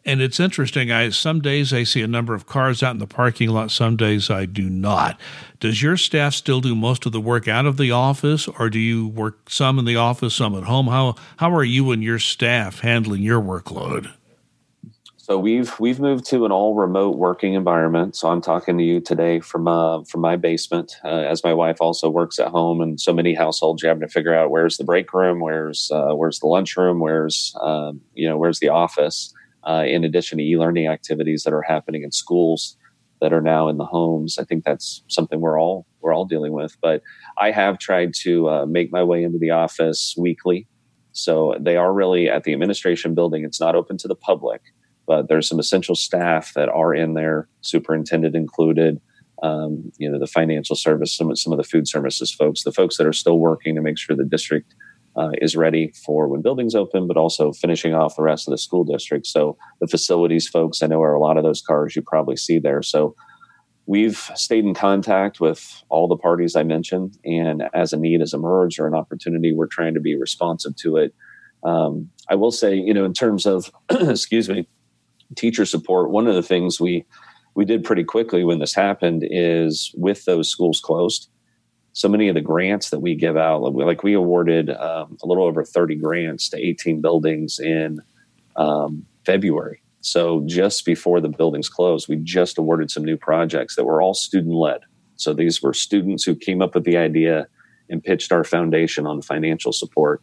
And 0.07 0.23
it's 0.23 0.39
interesting. 0.39 0.93
I 0.93 1.09
some 1.09 1.41
days 1.41 1.73
I 1.73 1.83
see 1.83 2.01
a 2.01 2.07
number 2.07 2.33
of 2.33 2.47
cars 2.47 2.81
out 2.81 2.93
in 2.93 3.01
the 3.01 3.09
parking 3.09 3.49
lot. 3.49 3.73
Some 3.73 3.97
days 3.97 4.31
I 4.31 4.47
do 4.47 4.71
not. 4.71 5.21
Does 5.59 5.83
your 5.83 5.97
staff 5.97 6.33
still 6.33 6.61
do 6.61 6.77
most 6.77 7.07
of 7.07 7.13
the 7.13 7.21
work 7.21 7.49
out 7.49 7.67
of 7.67 7.77
the 7.77 7.91
office, 7.91 8.47
or 8.47 8.71
do 8.71 8.79
you 8.79 9.09
work 9.09 9.51
some 9.51 9.81
in 9.81 9.85
the 9.85 9.97
office, 9.97 10.37
some 10.37 10.55
at 10.55 10.63
home? 10.63 10.87
How 10.87 11.17
how 11.39 11.53
are 11.53 11.65
you 11.65 11.91
and 11.91 12.05
your 12.05 12.21
staff 12.21 12.81
handling 12.81 13.23
your 13.23 13.43
workload? 13.43 14.13
So 15.17 15.41
we've 15.41 15.75
we've 15.81 15.99
moved 15.99 16.25
to 16.27 16.45
an 16.45 16.53
all 16.53 16.77
remote 16.77 17.17
working 17.17 17.55
environment. 17.55 18.15
So 18.15 18.29
I'm 18.29 18.41
talking 18.41 18.79
to 18.79 18.85
you 18.85 19.01
today 19.01 19.41
from 19.41 19.67
uh, 19.67 20.05
from 20.05 20.21
my 20.21 20.37
basement, 20.37 20.95
uh, 21.05 21.09
as 21.09 21.43
my 21.43 21.53
wife 21.53 21.79
also 21.81 22.09
works 22.09 22.39
at 22.39 22.47
home. 22.47 22.81
And 22.81 23.01
so 23.01 23.13
many 23.13 23.35
households, 23.35 23.83
you're 23.83 23.91
having 23.91 24.07
to 24.07 24.13
figure 24.13 24.33
out 24.33 24.53
where's 24.53 24.77
the 24.77 24.85
break 24.85 25.13
room, 25.13 25.41
where's 25.41 25.91
uh, 25.93 26.15
where's 26.15 26.39
the 26.39 26.47
lunchroom, 26.47 27.01
where's 27.01 27.57
um, 27.61 28.03
you 28.15 28.29
know 28.29 28.39
where's 28.39 28.61
the 28.61 28.69
office. 28.69 29.35
Uh, 29.67 29.85
in 29.87 30.05
addition 30.05 30.39
to 30.39 30.45
e-learning 30.45 30.87
activities 30.87 31.43
that 31.43 31.53
are 31.53 31.63
happening 31.63 32.03
in 32.03 32.13
schools 32.13 32.77
that 33.21 33.33
are 33.33 33.41
now 33.41 33.69
in 33.69 33.79
the 33.79 33.85
homes, 33.85 34.39
I 34.39 34.45
think 34.45 34.65
that's 34.65 35.03
something 35.09 35.41
we're 35.41 35.61
all 35.61 35.87
we're 36.01 36.15
all 36.15 36.25
dealing 36.25 36.53
with. 36.53 36.77
But 36.81 37.03
I 37.39 37.51
have 37.51 37.79
tried 37.79 38.13
to 38.23 38.49
uh, 38.49 38.67
make 38.67 38.93
my 38.93 39.03
way 39.03 39.25
into 39.25 39.39
the 39.39 39.51
office 39.51 40.15
weekly. 40.17 40.69
So 41.13 41.57
they 41.59 41.77
are 41.77 41.93
really 41.93 42.29
at 42.29 42.45
the 42.45 42.53
administration 42.53 43.15
building. 43.15 43.45
It's 43.45 43.61
not 43.61 43.75
open 43.75 43.97
to 43.99 44.09
the 44.09 44.15
public 44.15 44.61
but 45.07 45.29
there's 45.29 45.49
some 45.49 45.59
essential 45.61 45.95
staff 45.95 46.53
that 46.55 46.69
are 46.69 46.95
in 46.95 47.15
there, 47.15 47.49
superintendent 47.61 48.35
included. 48.35 49.01
Um, 49.43 49.93
you 49.99 50.11
know, 50.11 50.19
the 50.19 50.27
financial 50.27 50.75
service, 50.75 51.15
some 51.15 51.35
some 51.37 51.53
of 51.53 51.59
the 51.59 51.65
food 51.65 51.87
services 51.87 52.33
folks, 52.33 52.65
the 52.65 52.73
folks 52.73 52.97
that 52.97 53.07
are 53.07 53.13
still 53.13 53.39
working 53.39 53.75
to 53.75 53.83
make 53.83 53.99
sure 53.99 54.17
the 54.17 54.25
district 54.25 54.75
uh, 55.17 55.31
is 55.41 55.57
ready 55.57 55.93
for 56.05 56.29
when 56.29 56.43
buildings 56.43 56.75
open, 56.75 57.07
but 57.07 57.17
also 57.17 57.53
finishing 57.53 57.95
off 57.95 58.17
the 58.17 58.23
rest 58.23 58.47
of 58.47 58.53
the 58.53 58.59
school 58.59 58.85
district. 58.85 59.27
So 59.27 59.57
the 59.81 59.87
facilities 59.87 60.49
folks, 60.49 60.83
I 60.83 60.87
know 60.87 61.03
are 61.03 61.15
a 61.15 61.21
lot 61.21 61.39
of 61.39 61.45
those 61.45 61.63
cars 61.63 61.97
you 61.97 62.03
probably 62.03 62.37
see 62.37 62.59
there. 62.59 62.83
So 62.83 63.15
we've 63.87 64.31
stayed 64.35 64.65
in 64.65 64.75
contact 64.75 65.41
with 65.41 65.83
all 65.89 66.09
the 66.09 66.17
parties 66.17 66.57
I 66.57 66.65
mentioned, 66.65 67.17
and 67.25 67.65
as 67.73 67.93
a 67.93 67.97
need 67.97 68.21
has 68.21 68.35
emerged 68.35 68.79
or 68.79 68.87
an 68.87 68.95
opportunity, 68.95 69.53
we're 69.53 69.69
trying 69.69 69.95
to 69.95 70.01
be 70.01 70.19
responsive 70.19 70.77
to 70.77 70.97
it. 70.97 71.15
Um, 71.65 72.11
I 72.29 72.35
will 72.35 72.53
say, 72.53 72.75
you 72.75 72.93
know, 72.93 73.05
in 73.05 73.15
terms 73.15 73.47
of, 73.47 73.71
excuse 73.91 74.49
me, 74.49 74.69
teacher 75.35 75.65
support, 75.65 76.11
one 76.11 76.27
of 76.27 76.35
the 76.35 76.43
things 76.43 76.81
we 76.81 77.07
we 77.55 77.65
did 77.65 77.85
pretty 77.85 78.05
quickly 78.05 78.45
when 78.45 78.59
this 78.59 78.75
happened 78.75 79.27
is 79.31 79.91
with 79.97 80.27
those 80.27 80.51
schools 80.51 80.79
closed. 80.79 81.31
So 81.97 82.11
many 82.11 82.29
of 82.29 82.35
the 82.35 82.43
grants 82.43 82.91
that 82.91 83.01
we 83.01 83.15
give 83.15 83.39
out, 83.39 83.63
like 83.63 84.03
we 84.03 84.13
awarded 84.13 84.69
um, 84.69 85.17
a 85.23 85.27
little 85.27 85.45
over 85.45 85.65
30 85.65 85.95
grants 85.95 86.51
to 86.51 86.59
18 86.59 87.01
buildings 87.01 87.59
in 87.59 88.03
um, 88.55 89.07
February. 89.25 89.81
So 90.03 90.43
just 90.45 90.85
before 90.85 91.23
the 91.23 91.31
buildings 91.31 91.71
closed, 91.71 92.07
we 92.07 92.17
just 92.17 92.59
awarded 92.59 92.91
some 92.91 93.03
new 93.03 93.17
projects 93.17 93.77
that 93.77 93.85
were 93.85 94.03
all 94.03 94.13
student 94.13 94.55
led. 94.55 94.83
So 95.15 95.33
these 95.33 95.63
were 95.63 95.73
students 95.73 96.23
who 96.23 96.37
came 96.37 96.61
up 96.61 96.75
with 96.75 96.85
the 96.85 96.99
idea 96.99 97.49
and 97.89 98.05
pitched 98.05 98.31
our 98.31 98.45
foundation 98.45 99.07
on 99.07 99.23
financial 99.23 99.73
support. 99.73 100.21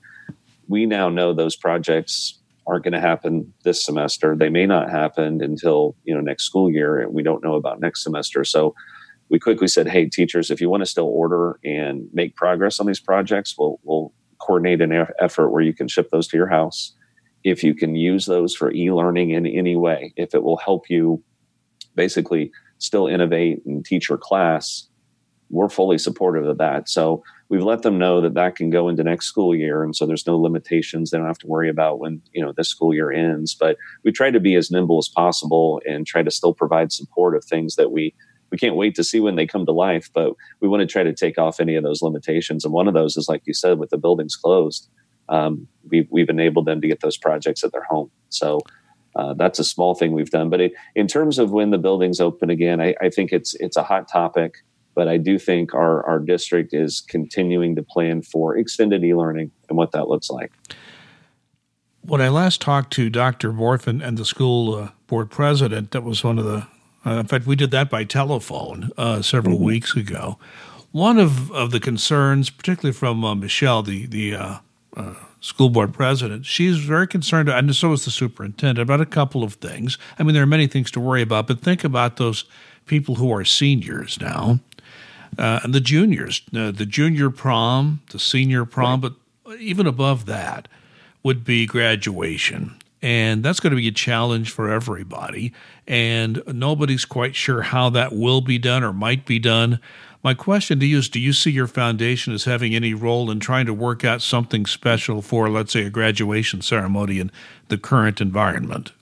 We 0.67 0.85
now 0.85 1.09
know 1.09 1.33
those 1.33 1.55
projects 1.55 2.37
aren't 2.67 2.83
going 2.83 2.93
to 2.93 3.01
happen 3.01 3.51
this 3.63 3.83
semester. 3.83 4.35
They 4.35 4.49
may 4.49 4.67
not 4.67 4.91
happen 4.91 5.41
until 5.41 5.95
you 6.03 6.13
know 6.13 6.21
next 6.21 6.43
school 6.43 6.69
year, 6.69 6.99
and 6.99 7.15
we 7.15 7.23
don't 7.23 7.43
know 7.43 7.55
about 7.55 7.79
next 7.79 8.03
semester. 8.03 8.43
So 8.43 8.75
we 9.33 9.39
quickly 9.39 9.67
said, 9.67 9.89
"Hey, 9.89 10.05
teachers, 10.05 10.49
if 10.49 10.61
you 10.61 10.69
want 10.69 10.81
to 10.81 10.85
still 10.85 11.07
order 11.07 11.59
and 11.65 12.07
make 12.13 12.35
progress 12.35 12.79
on 12.79 12.85
these 12.85 13.01
projects, 13.01 13.55
we'll 13.57 13.79
we'll 13.83 14.13
coordinate 14.37 14.79
an 14.79 15.07
effort 15.19 15.49
where 15.49 15.63
you 15.63 15.73
can 15.73 15.87
ship 15.89 16.09
those 16.11 16.27
to 16.29 16.37
your 16.37 16.47
house." 16.47 16.93
if 17.43 17.63
you 17.63 17.73
can 17.73 17.95
use 17.95 18.25
those 18.25 18.55
for 18.55 18.71
e-learning 18.71 19.31
in 19.31 19.45
any 19.45 19.75
way, 19.75 20.13
if 20.15 20.33
it 20.33 20.43
will 20.43 20.57
help 20.57 20.89
you 20.89 21.21
basically 21.95 22.51
still 22.77 23.07
innovate 23.07 23.61
and 23.65 23.85
teach 23.85 24.09
your 24.09 24.17
class, 24.17 24.87
we're 25.49 25.69
fully 25.69 25.97
supportive 25.97 26.45
of 26.47 26.57
that. 26.57 26.89
So 26.89 27.23
we've 27.49 27.63
let 27.63 27.83
them 27.83 27.99
know 27.99 28.21
that 28.21 28.33
that 28.33 28.55
can 28.55 28.69
go 28.69 28.89
into 28.89 29.03
next 29.03 29.27
school 29.27 29.53
year, 29.53 29.83
and 29.83 29.95
so 29.95 30.05
there's 30.05 30.25
no 30.25 30.39
limitations. 30.39 31.11
They 31.11 31.17
don't 31.17 31.27
have 31.27 31.37
to 31.39 31.47
worry 31.47 31.69
about 31.69 31.99
when 31.99 32.21
you 32.31 32.43
know 32.43 32.53
this 32.55 32.69
school 32.69 32.93
year 32.93 33.11
ends. 33.11 33.53
But 33.53 33.77
we 34.03 34.11
try 34.11 34.31
to 34.31 34.39
be 34.39 34.55
as 34.55 34.71
nimble 34.71 34.97
as 34.97 35.09
possible 35.09 35.81
and 35.85 36.07
try 36.07 36.23
to 36.23 36.31
still 36.31 36.53
provide 36.53 36.91
support 36.91 37.35
of 37.35 37.45
things 37.45 37.75
that 37.75 37.91
we 37.91 38.15
we 38.53 38.57
can't 38.59 38.75
wait 38.75 38.93
to 38.93 39.03
see 39.03 39.19
when 39.19 39.35
they 39.35 39.47
come 39.47 39.65
to 39.65 39.71
life. 39.71 40.11
But 40.13 40.35
we 40.59 40.67
want 40.67 40.81
to 40.81 40.85
try 40.85 41.01
to 41.01 41.11
take 41.11 41.39
off 41.39 41.59
any 41.59 41.75
of 41.75 41.83
those 41.83 42.03
limitations, 42.03 42.63
and 42.63 42.71
one 42.71 42.87
of 42.87 42.93
those 42.93 43.17
is 43.17 43.27
like 43.27 43.41
you 43.45 43.53
said, 43.53 43.79
with 43.79 43.89
the 43.89 43.97
buildings 43.97 44.35
closed, 44.35 44.87
um, 45.27 45.67
we've 45.89 46.07
we've 46.11 46.29
enabled 46.29 46.67
them 46.67 46.79
to 46.79 46.87
get 46.87 47.01
those 47.01 47.17
projects 47.17 47.63
at 47.63 47.73
their 47.73 47.83
home. 47.83 48.11
So. 48.29 48.61
Uh, 49.15 49.31
that's 49.35 49.59
a 49.59 49.63
small 49.63 49.93
thing 49.93 50.11
we've 50.11 50.31
done, 50.31 50.49
but 50.49 50.59
it, 50.59 50.73
in 50.95 51.05
terms 51.05 51.37
of 51.37 51.51
when 51.51 51.69
the 51.69 51.77
buildings 51.77 52.19
open 52.19 52.49
again, 52.49 52.81
I, 52.81 52.95
I 52.99 53.11
think 53.11 53.31
it's 53.31 53.53
it's 53.59 53.77
a 53.77 53.83
hot 53.83 54.07
topic. 54.07 54.63
But 54.95 55.07
I 55.07 55.17
do 55.17 55.37
think 55.37 55.75
our, 55.75 56.03
our 56.07 56.17
district 56.17 56.73
is 56.73 57.01
continuing 57.01 57.75
to 57.75 57.83
plan 57.83 58.23
for 58.23 58.57
extended 58.57 59.03
e 59.03 59.13
learning 59.13 59.51
and 59.69 59.77
what 59.77 59.91
that 59.91 60.07
looks 60.07 60.31
like. 60.31 60.51
When 62.01 62.21
I 62.21 62.29
last 62.29 62.59
talked 62.59 62.91
to 62.93 63.11
Dr. 63.11 63.51
Borfin 63.53 64.03
and 64.03 64.17
the 64.17 64.25
school 64.25 64.73
uh, 64.73 64.89
board 65.05 65.29
president, 65.29 65.91
that 65.91 66.03
was 66.03 66.23
one 66.23 66.39
of 66.39 66.45
the, 66.45 66.65
uh, 67.05 67.11
in 67.11 67.25
fact, 67.27 67.45
we 67.45 67.55
did 67.55 67.71
that 67.71 67.89
by 67.89 68.03
telephone 68.03 68.91
uh, 68.97 69.21
several 69.21 69.55
mm-hmm. 69.55 69.65
weeks 69.65 69.95
ago. 69.95 70.37
One 70.91 71.17
of, 71.17 71.51
of 71.51 71.71
the 71.71 71.79
concerns, 71.79 72.49
particularly 72.49 72.93
from 72.93 73.25
uh, 73.25 73.35
Michelle, 73.35 73.81
the, 73.81 74.05
the 74.05 74.35
uh, 74.35 74.57
uh, 74.95 75.15
school 75.41 75.69
board 75.69 75.93
president, 75.93 76.45
she's 76.45 76.77
very 76.77 77.07
concerned, 77.07 77.49
and 77.49 77.75
so 77.75 77.93
is 77.93 78.05
the 78.05 78.11
superintendent, 78.11 78.79
about 78.79 79.01
a 79.01 79.05
couple 79.05 79.43
of 79.43 79.55
things. 79.55 79.97
I 80.19 80.23
mean, 80.23 80.33
there 80.33 80.43
are 80.43 80.47
many 80.47 80.67
things 80.67 80.91
to 80.91 80.99
worry 80.99 81.21
about, 81.21 81.47
but 81.47 81.61
think 81.61 81.83
about 81.83 82.17
those 82.17 82.45
people 82.85 83.15
who 83.15 83.33
are 83.33 83.43
seniors 83.43 84.19
now 84.21 84.59
uh, 85.37 85.59
and 85.63 85.73
the 85.73 85.81
juniors, 85.81 86.41
uh, 86.55 86.71
the 86.71 86.85
junior 86.85 87.29
prom, 87.29 88.01
the 88.11 88.19
senior 88.19 88.65
prom, 88.65 89.01
right. 89.01 89.11
but 89.45 89.59
even 89.59 89.87
above 89.87 90.25
that 90.25 90.67
would 91.23 91.43
be 91.43 91.65
graduation. 91.65 92.75
And 93.03 93.43
that's 93.43 93.59
going 93.59 93.71
to 93.71 93.77
be 93.77 93.89
a 93.89 93.91
challenge 93.91 94.49
for 94.49 94.71
everybody. 94.71 95.51
And 95.85 96.41
nobody's 96.47 97.03
quite 97.03 97.35
sure 97.35 97.61
how 97.61 97.89
that 97.89 98.13
will 98.13 98.39
be 98.39 98.57
done 98.57 98.81
or 98.81 98.93
might 98.93 99.25
be 99.25 99.39
done. 99.39 99.81
My 100.23 100.33
question 100.33 100.79
to 100.79 100.85
you 100.85 100.99
is 100.99 101.09
Do 101.09 101.19
you 101.19 101.33
see 101.33 101.51
your 101.51 101.67
foundation 101.67 102.33
as 102.33 102.45
having 102.45 102.73
any 102.73 102.93
role 102.93 103.29
in 103.29 103.41
trying 103.41 103.65
to 103.65 103.73
work 103.73 104.05
out 104.05 104.21
something 104.21 104.65
special 104.65 105.21
for, 105.21 105.49
let's 105.49 105.73
say, 105.73 105.83
a 105.83 105.89
graduation 105.89 106.61
ceremony 106.61 107.19
in 107.19 107.29
the 107.67 107.77
current 107.77 108.21
environment? 108.21 108.93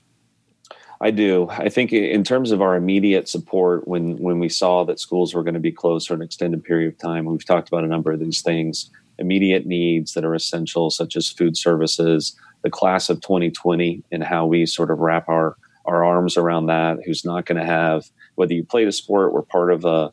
I 1.00 1.12
do. 1.12 1.48
I 1.50 1.68
think 1.68 1.92
in 1.92 2.24
terms 2.24 2.50
of 2.50 2.60
our 2.60 2.74
immediate 2.74 3.28
support, 3.28 3.86
when 3.86 4.16
when 4.18 4.40
we 4.40 4.48
saw 4.48 4.82
that 4.84 4.98
schools 4.98 5.32
were 5.32 5.44
going 5.44 5.54
to 5.54 5.60
be 5.60 5.70
closed 5.70 6.08
for 6.08 6.14
an 6.14 6.22
extended 6.22 6.64
period 6.64 6.92
of 6.92 6.98
time, 6.98 7.24
we've 7.24 7.44
talked 7.44 7.68
about 7.68 7.84
a 7.84 7.88
number 7.88 8.10
of 8.10 8.18
these 8.18 8.42
things. 8.42 8.90
Immediate 9.18 9.64
needs 9.64 10.14
that 10.14 10.24
are 10.24 10.34
essential, 10.34 10.90
such 10.90 11.16
as 11.16 11.28
food 11.28 11.56
services, 11.56 12.36
the 12.62 12.70
class 12.70 13.10
of 13.10 13.20
2020, 13.20 14.02
and 14.12 14.22
how 14.22 14.46
we 14.46 14.66
sort 14.66 14.90
of 14.90 14.98
wrap 14.98 15.28
our 15.28 15.56
our 15.84 16.04
arms 16.04 16.36
around 16.36 16.66
that. 16.66 16.98
Who's 17.04 17.24
not 17.24 17.46
going 17.46 17.60
to 17.60 17.66
have 17.66 18.04
whether 18.34 18.54
you 18.54 18.64
played 18.64 18.88
a 18.88 18.92
sport, 18.92 19.32
were 19.32 19.42
part 19.42 19.72
of 19.72 19.84
a, 19.84 20.12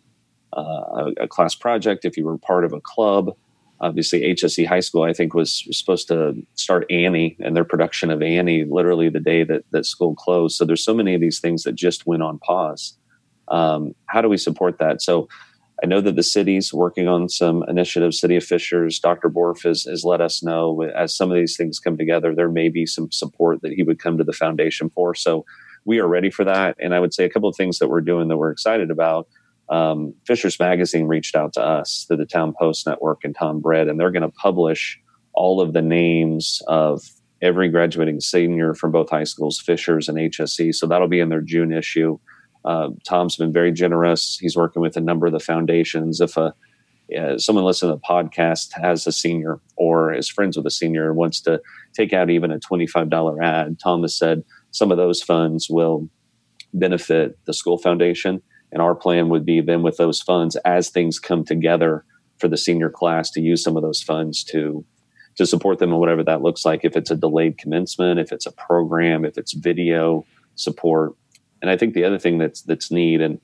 uh, 0.54 1.12
a 1.20 1.28
class 1.28 1.56
project, 1.56 2.06
if 2.06 2.18
you 2.18 2.26
were 2.26 2.38
part 2.38 2.66
of 2.66 2.74
a 2.74 2.82
club, 2.82 3.36
obviously 3.80 4.22
HSE 4.22 4.66
High 4.68 4.82
School, 4.82 5.04
I 5.04 5.14
think, 5.14 5.34
was 5.34 5.66
supposed 5.72 6.08
to 6.10 6.36
start 6.56 6.86
Annie 6.90 7.38
and 7.40 7.56
their 7.56 7.64
production 7.64 8.10
of 8.10 8.22
Annie 8.22 8.66
literally 8.66 9.10
the 9.10 9.20
day 9.20 9.44
that, 9.44 9.64
that 9.72 9.86
school 9.86 10.16
closed. 10.16 10.58
So 10.58 10.66
there's 10.66 10.84
so 10.84 10.94
many 10.94 11.16
of 11.16 11.22
these 11.22 11.40
things 11.40 11.64
that 11.64 11.76
just 11.76 12.06
went 12.06 12.24
on 12.24 12.40
pause. 12.40 12.98
Um, 13.48 13.96
how 14.08 14.22
do 14.22 14.30
we 14.30 14.38
support 14.38 14.78
that? 14.80 15.02
So 15.02 15.28
I 15.82 15.88
know 15.88 16.02
that 16.02 16.16
the 16.16 16.24
city's 16.24 16.74
working 16.74 17.08
on 17.08 17.30
some 17.30 17.64
initiatives. 17.68 18.20
City 18.20 18.36
of 18.36 18.44
Fishers, 18.44 19.00
Dr. 19.00 19.30
Bourff 19.30 19.64
has, 19.64 19.84
has 19.84 20.04
let 20.04 20.20
us 20.20 20.44
know 20.44 20.82
as 20.84 21.16
some 21.16 21.32
of 21.32 21.38
these 21.38 21.56
things 21.56 21.80
come 21.80 21.98
together, 21.98 22.36
there 22.36 22.50
may 22.50 22.70
be 22.70 22.86
some 22.86 23.12
support 23.12 23.62
that 23.62 23.72
he 23.72 23.84
would 23.84 24.00
come 24.00 24.18
to 24.18 24.24
the 24.24 24.34
foundation 24.34 24.90
for. 24.90 25.16
So 25.16 25.46
we 25.86 26.00
are 26.00 26.08
ready 26.08 26.30
for 26.30 26.44
that. 26.44 26.76
And 26.80 26.94
I 26.94 27.00
would 27.00 27.14
say 27.14 27.24
a 27.24 27.30
couple 27.30 27.48
of 27.48 27.56
things 27.56 27.80
that 27.80 27.88
we're 27.88 28.02
doing 28.02 28.28
that 28.28 28.38
we're 28.38 28.52
excited 28.52 28.92
about 28.92 29.28
um, 29.70 30.16
Fishers 30.26 30.60
Magazine 30.60 31.08
reached 31.08 31.36
out 31.36 31.54
to 31.54 31.62
us 31.62 32.06
through 32.08 32.18
the 32.18 32.26
Town 32.26 32.54
Post 32.58 32.88
Network 32.88 33.20
and 33.24 33.36
Tom 33.36 33.60
Britt, 33.60 33.88
and 33.88 34.00
they're 34.00 34.12
going 34.12 34.24
to 34.24 34.30
publish 34.30 35.00
all 35.34 35.62
of 35.62 35.74
the 35.74 35.82
names 35.82 36.62
of 36.68 37.04
every 37.42 37.70
graduating 37.70 38.20
senior 38.20 38.74
from 38.74 38.92
both 38.92 39.10
high 39.10 39.24
schools, 39.24 39.60
Fishers 39.60 40.10
and 40.10 40.18
HSE. 40.18 40.74
So 40.74 40.88
that'll 40.88 41.08
be 41.08 41.20
in 41.20 41.30
their 41.30 41.42
June 41.42 41.72
issue. 41.72 42.18
Uh, 42.66 42.90
Tom's 43.06 43.36
been 43.36 43.54
very 43.54 43.72
generous. 43.72 44.38
He's 44.40 44.56
working 44.56 44.82
with 44.82 44.98
a 44.98 45.02
number 45.02 45.26
of 45.26 45.34
the 45.34 45.40
foundations. 45.40 46.20
If 46.22 46.38
a 46.38 46.54
uh, 47.18 47.40
someone 47.40 47.66
listening 47.66 47.92
to 47.92 47.96
the 47.96 48.08
podcast 48.08 48.70
has 48.80 49.08
a 49.08 49.12
senior 49.12 49.60
or 49.78 50.14
is 50.14 50.30
friends 50.30 50.56
with 50.56 50.66
a 50.68 50.72
senior 50.72 51.08
and 51.08 51.16
wants 51.16 51.42
to 51.42 51.60
take 51.96 52.14
out 52.14 52.30
even 52.30 52.52
a 52.52 52.60
$25 52.60 53.44
ad, 53.44 53.80
Tom 53.80 54.04
has 54.04 54.16
said 54.16 54.44
some 54.70 54.92
of 54.92 54.98
those 54.98 55.24
funds 55.24 55.68
will 55.72 56.08
benefit 56.72 57.36
the 57.46 57.54
school 57.54 57.80
foundation 57.80 58.44
and 58.72 58.82
our 58.82 58.96
plan 58.96 59.30
would 59.30 59.46
be 59.46 59.62
then 59.62 59.82
with 59.82 59.98
those 59.98 60.22
funds 60.22 60.56
as 60.58 60.90
things 60.90 61.20
come 61.20 61.44
together 61.44 62.06
for 62.38 62.48
the 62.48 62.58
senior 62.58 62.90
class 62.90 63.32
to 63.32 63.42
use 63.42 63.64
some 63.64 63.76
of 63.76 63.84
those 63.84 64.02
funds 64.02 64.44
to 64.44 64.86
to 65.36 65.46
support 65.46 65.80
them 65.80 65.92
in 65.92 66.00
whatever 66.00 66.24
that 66.24 66.42
looks 66.42 66.66
like. 66.66 66.82
If 66.84 66.98
it's 66.98 67.12
a 67.12 67.16
delayed 67.16 67.58
commencement, 67.58 68.20
if 68.20 68.32
it's 68.32 68.46
a 68.46 68.52
program, 68.52 69.24
if 69.24 69.38
it's 69.38 69.54
video 69.54 70.26
support. 70.56 71.14
And 71.62 71.70
I 71.70 71.78
think 71.78 71.94
the 71.94 72.04
other 72.04 72.20
thing 72.20 72.38
that's 72.38 72.62
that's 72.62 72.92
neat 72.92 73.22
and, 73.22 73.40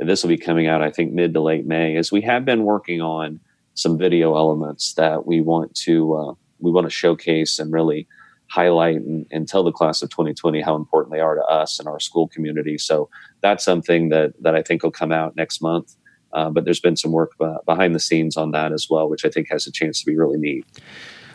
this 0.00 0.22
will 0.22 0.28
be 0.28 0.38
coming 0.38 0.68
out 0.68 0.80
I 0.80 0.92
think 0.92 1.12
mid 1.12 1.34
to 1.34 1.40
late 1.40 1.66
May 1.66 1.96
is 1.96 2.12
we 2.12 2.20
have 2.20 2.44
been 2.44 2.62
working 2.62 3.00
on 3.00 3.40
some 3.74 3.98
video 3.98 4.36
elements 4.36 4.94
that 4.94 5.26
we 5.26 5.40
want 5.40 5.74
to 5.74 6.14
uh, 6.14 6.34
we 6.60 6.70
want 6.70 6.86
to 6.86 6.90
showcase 6.90 7.58
and 7.58 7.72
really 7.72 8.06
highlight 8.48 8.96
and, 8.96 9.26
and, 9.32 9.48
tell 9.48 9.64
the 9.64 9.72
class 9.72 10.00
of 10.00 10.08
2020 10.10 10.60
how 10.60 10.76
important 10.76 11.12
they 11.12 11.20
are 11.20 11.34
to 11.34 11.42
us 11.42 11.80
and 11.80 11.88
our 11.88 11.98
school 11.98 12.28
community. 12.28 12.78
So 12.78 13.10
that's 13.42 13.64
something 13.64 14.10
that 14.10 14.40
that 14.40 14.54
I 14.54 14.62
think 14.62 14.84
will 14.84 14.92
come 14.92 15.10
out 15.10 15.34
next 15.34 15.60
month. 15.60 15.96
Uh, 16.32 16.48
but 16.48 16.64
there's 16.64 16.78
been 16.78 16.96
some 16.96 17.10
work 17.10 17.32
behind 17.66 17.92
the 17.92 18.00
scenes 18.00 18.36
on 18.36 18.52
that 18.52 18.70
as 18.72 18.86
well, 18.88 19.08
which 19.08 19.24
I 19.24 19.30
think 19.30 19.48
has 19.50 19.66
a 19.66 19.72
chance 19.72 19.98
to 20.00 20.06
be 20.06 20.16
really 20.16 20.38
neat. 20.38 20.64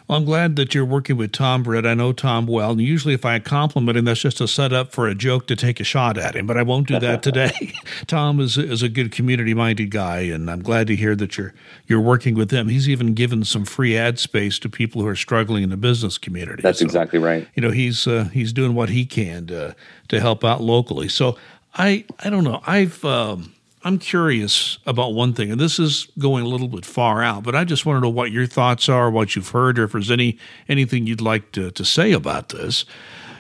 Well, 0.08 0.18
I'm 0.18 0.26
glad 0.26 0.56
that 0.58 0.76
you're 0.76 0.86
working 0.86 1.16
with 1.16 1.32
Tom 1.32 1.64
Britt. 1.64 1.86
I 1.86 1.94
know 1.94 2.12
Tom 2.12 2.46
well. 2.46 2.72
And 2.72 2.82
usually, 2.82 3.14
if 3.14 3.26
I 3.26 3.40
compliment 3.40 3.98
him, 3.98 4.06
that's 4.06 4.20
just 4.20 4.42
a 4.42 4.48
setup 4.48 4.92
for 4.92 5.08
a 5.08 5.16
joke 5.16 5.48
to 5.48 5.56
take 5.56 5.80
a 5.80 5.84
shot 5.84 6.18
at 6.18 6.36
him. 6.36 6.46
But 6.46 6.58
I 6.58 6.64
won't 6.64 6.88
do 6.88 7.00
that 7.00 7.24
today. 7.24 7.74
Tom 8.08 8.40
is 8.40 8.58
is 8.58 8.82
a 8.82 8.90
good 8.90 9.12
community 9.12 9.54
minded 9.54 9.92
guy, 9.92 10.22
and 10.22 10.50
I'm 10.52 10.62
glad 10.62 10.88
to 10.88 10.96
hear 10.96 11.16
that 11.16 11.38
you're 11.38 11.54
you're 11.88 12.02
working 12.02 12.36
with 12.36 12.52
him. 12.52 12.68
He's 12.68 12.90
even 12.90 13.14
given 13.14 13.44
some 13.44 13.66
free 13.66 13.98
ad 13.98 14.20
space 14.20 14.60
to 14.60 14.70
people 14.70 15.02
who 15.02 15.08
are 15.08 15.16
struggling 15.16 15.64
in 15.64 15.70
the 15.70 15.78
business 15.78 16.18
community. 16.18 16.62
That's 16.62 16.80
so, 16.80 16.86
exactly 16.86 17.20
right. 17.20 17.48
You 17.56 17.62
know, 17.62 17.72
he's 17.72 18.06
uh, 18.06 18.26
he's 18.34 18.52
doing 18.52 18.76
what 18.76 18.90
he 18.90 19.06
can 19.06 19.48
to 19.48 19.76
to 20.10 20.20
help 20.20 20.44
out 20.44 20.62
locally. 20.62 21.08
So 21.08 21.38
I 21.76 22.06
I 22.20 22.30
don't 22.30 22.44
know. 22.44 22.62
I've 22.68 23.04
um, 23.06 23.54
I'm 23.86 24.00
curious 24.00 24.78
about 24.86 25.14
one 25.14 25.34
thing, 25.34 25.52
and 25.52 25.60
this 25.60 25.78
is 25.78 26.08
going 26.18 26.46
a 26.46 26.48
little 26.48 26.70
bit 26.70 26.86
far 26.86 27.22
out, 27.22 27.44
but 27.44 27.54
I 27.54 27.66
just 27.66 27.86
want 27.86 27.98
to 27.98 28.02
know 28.02 28.10
what 28.10 28.32
your 28.32 28.48
thoughts 28.48 28.88
are, 28.88 29.12
what 29.12 29.36
you've 29.36 29.50
heard, 29.50 29.78
or 29.78 29.84
if 29.84 29.92
there's 29.92 30.12
any 30.12 30.38
anything 30.70 31.06
you'd 31.06 31.22
like 31.22 31.52
to, 31.54 31.70
to 31.72 31.84
say 31.84 32.14
about 32.14 32.50
this. 32.50 32.86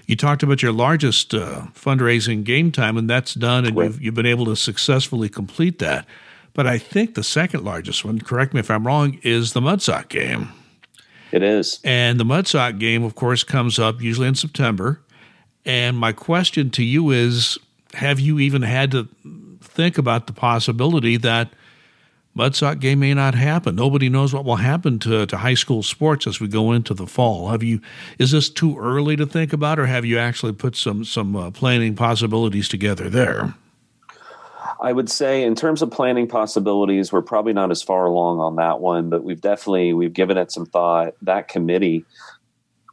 You 0.06 0.18
talked 0.18 0.44
about 0.44 0.62
your 0.62 0.74
largest 0.74 1.34
uh, 1.34 1.68
fundraising 1.74 2.44
game 2.44 2.74
time, 2.74 2.98
and 2.98 3.10
that's 3.10 3.34
done, 3.34 3.66
and 3.66 3.78
you've, 3.78 4.02
you've 4.02 4.16
been 4.16 4.26
able 4.26 4.46
to 4.46 4.56
successfully 4.58 5.30
complete 5.30 5.80
that. 5.80 6.06
But 6.54 6.68
I 6.68 6.78
think 6.78 7.16
the 7.16 7.24
second 7.24 7.64
largest 7.64 8.04
one, 8.04 8.20
correct 8.20 8.54
me 8.54 8.60
if 8.60 8.70
I'm 8.70 8.86
wrong, 8.86 9.20
is 9.24 9.54
the 9.54 9.62
Mudsock 9.62 10.10
game. 10.10 10.50
It 11.32 11.42
is. 11.42 11.80
And 11.84 12.20
the 12.20 12.26
Mudsock 12.26 12.80
game, 12.80 13.04
of 13.04 13.16
course, 13.16 13.44
comes 13.44 13.80
up 13.80 14.02
usually 14.02 14.28
in 14.28 14.36
September. 14.36 15.02
And 15.66 15.98
my 15.98 16.12
question 16.12 16.70
to 16.72 16.84
you 16.84 17.10
is 17.10 17.58
have 17.94 18.20
you 18.20 18.40
even 18.40 18.62
had 18.62 18.92
to 18.92 19.08
think 19.64 19.98
about 19.98 20.28
the 20.28 20.34
possibility 20.34 21.18
that 21.18 21.50
Mudsock 22.36 22.80
game 22.80 23.00
may 23.00 23.14
not 23.14 23.36
happen. 23.36 23.76
Nobody 23.76 24.10
knows 24.10 24.34
what 24.34 24.44
will 24.44 24.56
happen 24.56 24.98
to, 25.00 25.26
to 25.28 25.38
high 25.38 25.54
school 25.54 25.84
sports 25.84 26.26
as 26.26 26.40
we 26.40 26.48
go 26.48 26.72
into 26.72 26.94
the 26.94 27.06
fall. 27.06 27.50
Have 27.50 27.62
you? 27.62 27.80
Is 28.18 28.32
this 28.32 28.50
too 28.50 28.78
early 28.78 29.16
to 29.18 29.26
think 29.26 29.54
about, 29.54 29.78
or 29.78 29.86
have 29.86 30.04
you 30.04 30.18
actually 30.18 30.54
put 30.54 30.76
some 30.76 31.06
some 31.06 31.36
uh, 31.36 31.52
planning 31.52 31.96
possibilities 31.96 32.68
together 32.68 33.10
there? 33.10 33.54
I 34.82 34.92
would 34.92 35.10
say, 35.10 35.44
in 35.44 35.56
terms 35.56 35.82
of 35.82 35.92
planning 35.92 36.28
possibilities, 36.28 37.12
we're 37.12 37.22
probably 37.22 37.54
not 37.54 37.70
as 37.70 37.84
far 37.84 38.06
along 38.06 38.40
on 38.40 38.56
that 38.56 38.80
one, 38.80 39.10
but 39.10 39.24
we've 39.24 39.40
definitely 39.40 39.94
we've 39.94 40.14
given 40.14 40.38
it 40.38 40.52
some 40.52 40.66
thought. 40.66 41.14
That 41.22 41.48
committee 41.48 42.04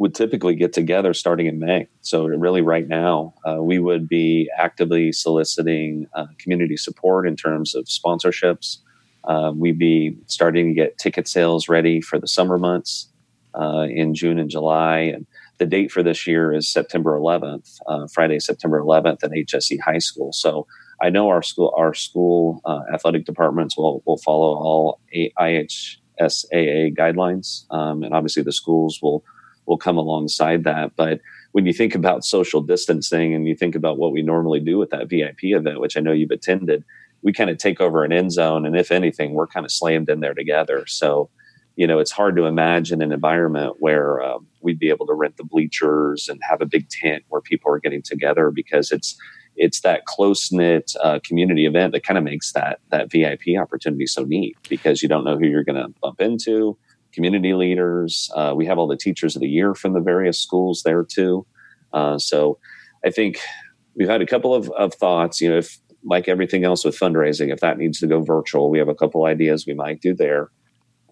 would 0.01 0.15
typically 0.15 0.55
get 0.55 0.73
together 0.73 1.13
starting 1.13 1.47
in 1.47 1.59
May. 1.59 1.87
So, 2.01 2.25
really, 2.25 2.63
right 2.63 2.89
now, 2.89 3.35
uh, 3.47 3.63
we 3.63 3.79
would 3.79 4.09
be 4.09 4.51
actively 4.57 5.13
soliciting 5.13 6.07
uh, 6.15 6.25
community 6.39 6.79
support 6.79 7.29
in 7.29 7.37
terms 7.37 7.75
of 7.75 7.85
sponsorships. 7.85 8.79
Uh, 9.25 9.53
we'd 9.55 9.79
be 9.79 10.17
starting 10.27 10.69
to 10.69 10.73
get 10.75 10.97
ticket 10.97 11.29
sales 11.29 11.69
ready 11.69 12.01
for 12.01 12.19
the 12.19 12.27
summer 12.27 12.57
months 12.57 13.11
uh, 13.55 13.87
in 13.91 14.15
June 14.15 14.39
and 14.39 14.49
July. 14.49 15.01
And 15.01 15.27
the 15.59 15.67
date 15.67 15.93
for 15.93 16.03
this 16.03 16.27
year 16.27 16.51
is 16.51 16.67
September 16.67 17.19
11th, 17.19 17.77
uh, 17.87 18.07
Friday, 18.11 18.39
September 18.39 18.81
11th 18.81 19.23
at 19.23 19.33
HSE 19.33 19.81
High 19.81 19.99
School. 19.99 20.33
So 20.33 20.67
I 21.03 21.11
know 21.11 21.29
our 21.29 21.43
school, 21.43 21.75
our 21.77 21.93
school 21.93 22.63
uh, 22.65 22.81
athletic 22.95 23.27
departments 23.27 23.77
will 23.77 24.03
will 24.07 24.17
follow 24.17 24.55
all 24.55 25.01
IHSAA 25.15 26.97
guidelines, 26.97 27.71
um, 27.71 28.03
and 28.03 28.15
obviously 28.15 28.43
the 28.43 28.53
schools 28.53 29.01
will 29.03 29.23
will 29.71 29.79
come 29.79 29.97
alongside 29.97 30.65
that. 30.65 30.93
But 30.97 31.21
when 31.53 31.65
you 31.65 31.73
think 31.73 31.95
about 31.95 32.25
social 32.25 32.61
distancing 32.61 33.35
and 33.35 33.47
you 33.47 33.55
think 33.55 33.75
about 33.75 33.99
what 33.99 34.13
we 34.13 34.21
normally 34.21 34.61
do 34.61 34.77
with 34.77 34.91
that 34.91 35.09
VIP 35.09 35.45
event, 35.45 35.81
which 35.81 35.97
I 35.97 36.01
know 36.01 36.13
you've 36.13 36.31
attended, 36.31 36.85
we 37.23 37.33
kind 37.33 37.51
of 37.51 37.57
take 37.57 37.81
over 37.81 38.05
an 38.05 38.13
end 38.13 38.33
zone, 38.33 38.67
and 38.67 38.77
if 38.77 38.91
anything, 38.91 39.33
we're 39.33 39.47
kind 39.47 39.65
of 39.65 39.73
slammed 39.73 40.11
in 40.11 40.21
there 40.21 40.35
together. 40.35 40.85
So 40.87 41.31
you 41.77 41.87
know, 41.87 41.99
it's 41.99 42.11
hard 42.11 42.37
to 42.37 42.45
imagine 42.45 43.01
an 43.01 43.13
environment 43.13 43.77
where 43.79 44.23
um, 44.23 44.47
we'd 44.61 44.79
be 44.79 44.91
able 44.91 45.07
to 45.07 45.15
rent 45.15 45.39
the 45.39 45.45
bleachers 45.45 46.29
and 46.29 46.39
have 46.43 46.61
a 46.61 46.67
big 46.67 46.89
tent 46.91 47.25
where 47.29 47.41
people 47.41 47.73
are 47.73 47.79
getting 47.79 48.03
together 48.03 48.51
because 48.51 48.91
it's 48.91 49.17
it's 49.57 49.81
that 49.81 50.05
close 50.05 50.53
knit 50.53 50.93
uh, 51.03 51.19
community 51.25 51.67
event 51.67 51.93
that 51.93 52.05
kind 52.05 52.19
of 52.19 52.25
makes 52.25 52.53
that 52.53 52.81
that 52.91 53.11
VIP 53.11 53.59
opportunity 53.59 54.07
so 54.07 54.25
neat 54.25 54.57
because 54.69 55.03
you 55.03 55.09
don't 55.09 55.25
know 55.25 55.39
who 55.39 55.47
you're 55.47 55.65
going 55.65 55.83
to 55.83 55.89
bump 56.03 56.21
into. 56.21 56.77
Community 57.13 57.55
leaders, 57.55 58.31
uh, 58.35 58.53
we 58.57 58.67
have 58.67 58.79
all 58.79 58.87
the 58.87 58.97
teachers 58.97 59.37
of 59.37 59.41
the 59.41 59.49
year 59.49 59.75
from 59.75 59.93
the 59.93 60.01
various 60.01 60.39
schools 60.39 60.83
there 60.85 61.05
too. 61.05 61.47
Uh, 61.93 62.19
so 62.19 62.59
I 63.05 63.11
think 63.11 63.39
we've 63.95 64.09
had 64.09 64.23
a 64.23 64.27
couple 64.27 64.55
of, 64.55 64.71
of 64.71 64.95
thoughts. 64.95 65.41
You 65.41 65.51
know, 65.51 65.59
if 65.59 65.79
like 66.05 66.29
everything 66.29 66.65
else 66.65 66.85
with 66.85 66.99
fundraising, 66.99 67.53
if 67.53 67.61
that 67.61 67.79
needs 67.79 67.99
to 68.01 68.07
go 68.07 68.21
virtual, 68.21 68.71
we 68.71 68.79
have 68.79 68.89
a 68.89 68.95
couple 68.95 69.25
ideas 69.25 69.67
we 69.67 69.75
might 69.75 70.01
do 70.01 70.15
there. 70.15 70.51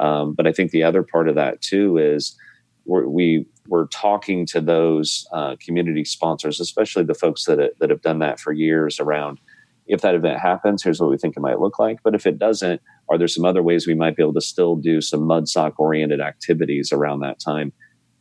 Um, 0.01 0.35
but 0.35 0.47
I 0.47 0.53
think 0.53 0.71
the 0.71 0.85
other 0.85 1.03
part 1.03 1.29
of 1.29 1.35
that 1.35 1.61
too 1.61 1.99
is 1.99 2.37
we're, 2.85 3.07
we 3.07 3.47
we're 3.67 3.87
talking 3.89 4.47
to 4.47 4.61
those 4.61 5.27
uh, 5.33 5.57
community 5.61 6.05
sponsors, 6.05 6.59
especially 6.61 7.05
the 7.05 7.15
folks 7.15 7.45
that 7.45 7.79
that 7.81 7.91
have 7.91 8.03
done 8.03 8.21
that 8.21 8.41
for 8.41 8.53
years. 8.53 8.99
Around 8.99 9.41
if 9.87 10.01
that 10.03 10.15
event 10.15 10.39
happens, 10.41 10.83
here's 10.83 11.01
what 11.01 11.11
we 11.11 11.19
think 11.19 11.37
it 11.37 11.41
might 11.41 11.61
look 11.61 11.79
like. 11.79 11.99
But 12.03 12.15
if 12.15 12.27
it 12.27 12.39
doesn't, 12.39 12.81
are 13.11 13.19
there 13.19 13.29
some 13.29 13.45
other 13.45 13.63
ways 13.63 13.87
we 13.87 13.95
might 13.95 14.17
be 14.17 14.23
able 14.23 14.35
to 14.35 14.41
still 14.41 14.77
do 14.77 15.01
some 15.01 15.23
mud 15.23 15.49
sock 15.49 15.79
oriented 15.79 16.21
activities 16.21 16.93
around 16.93 17.21
that 17.21 17.41
time? 17.41 17.73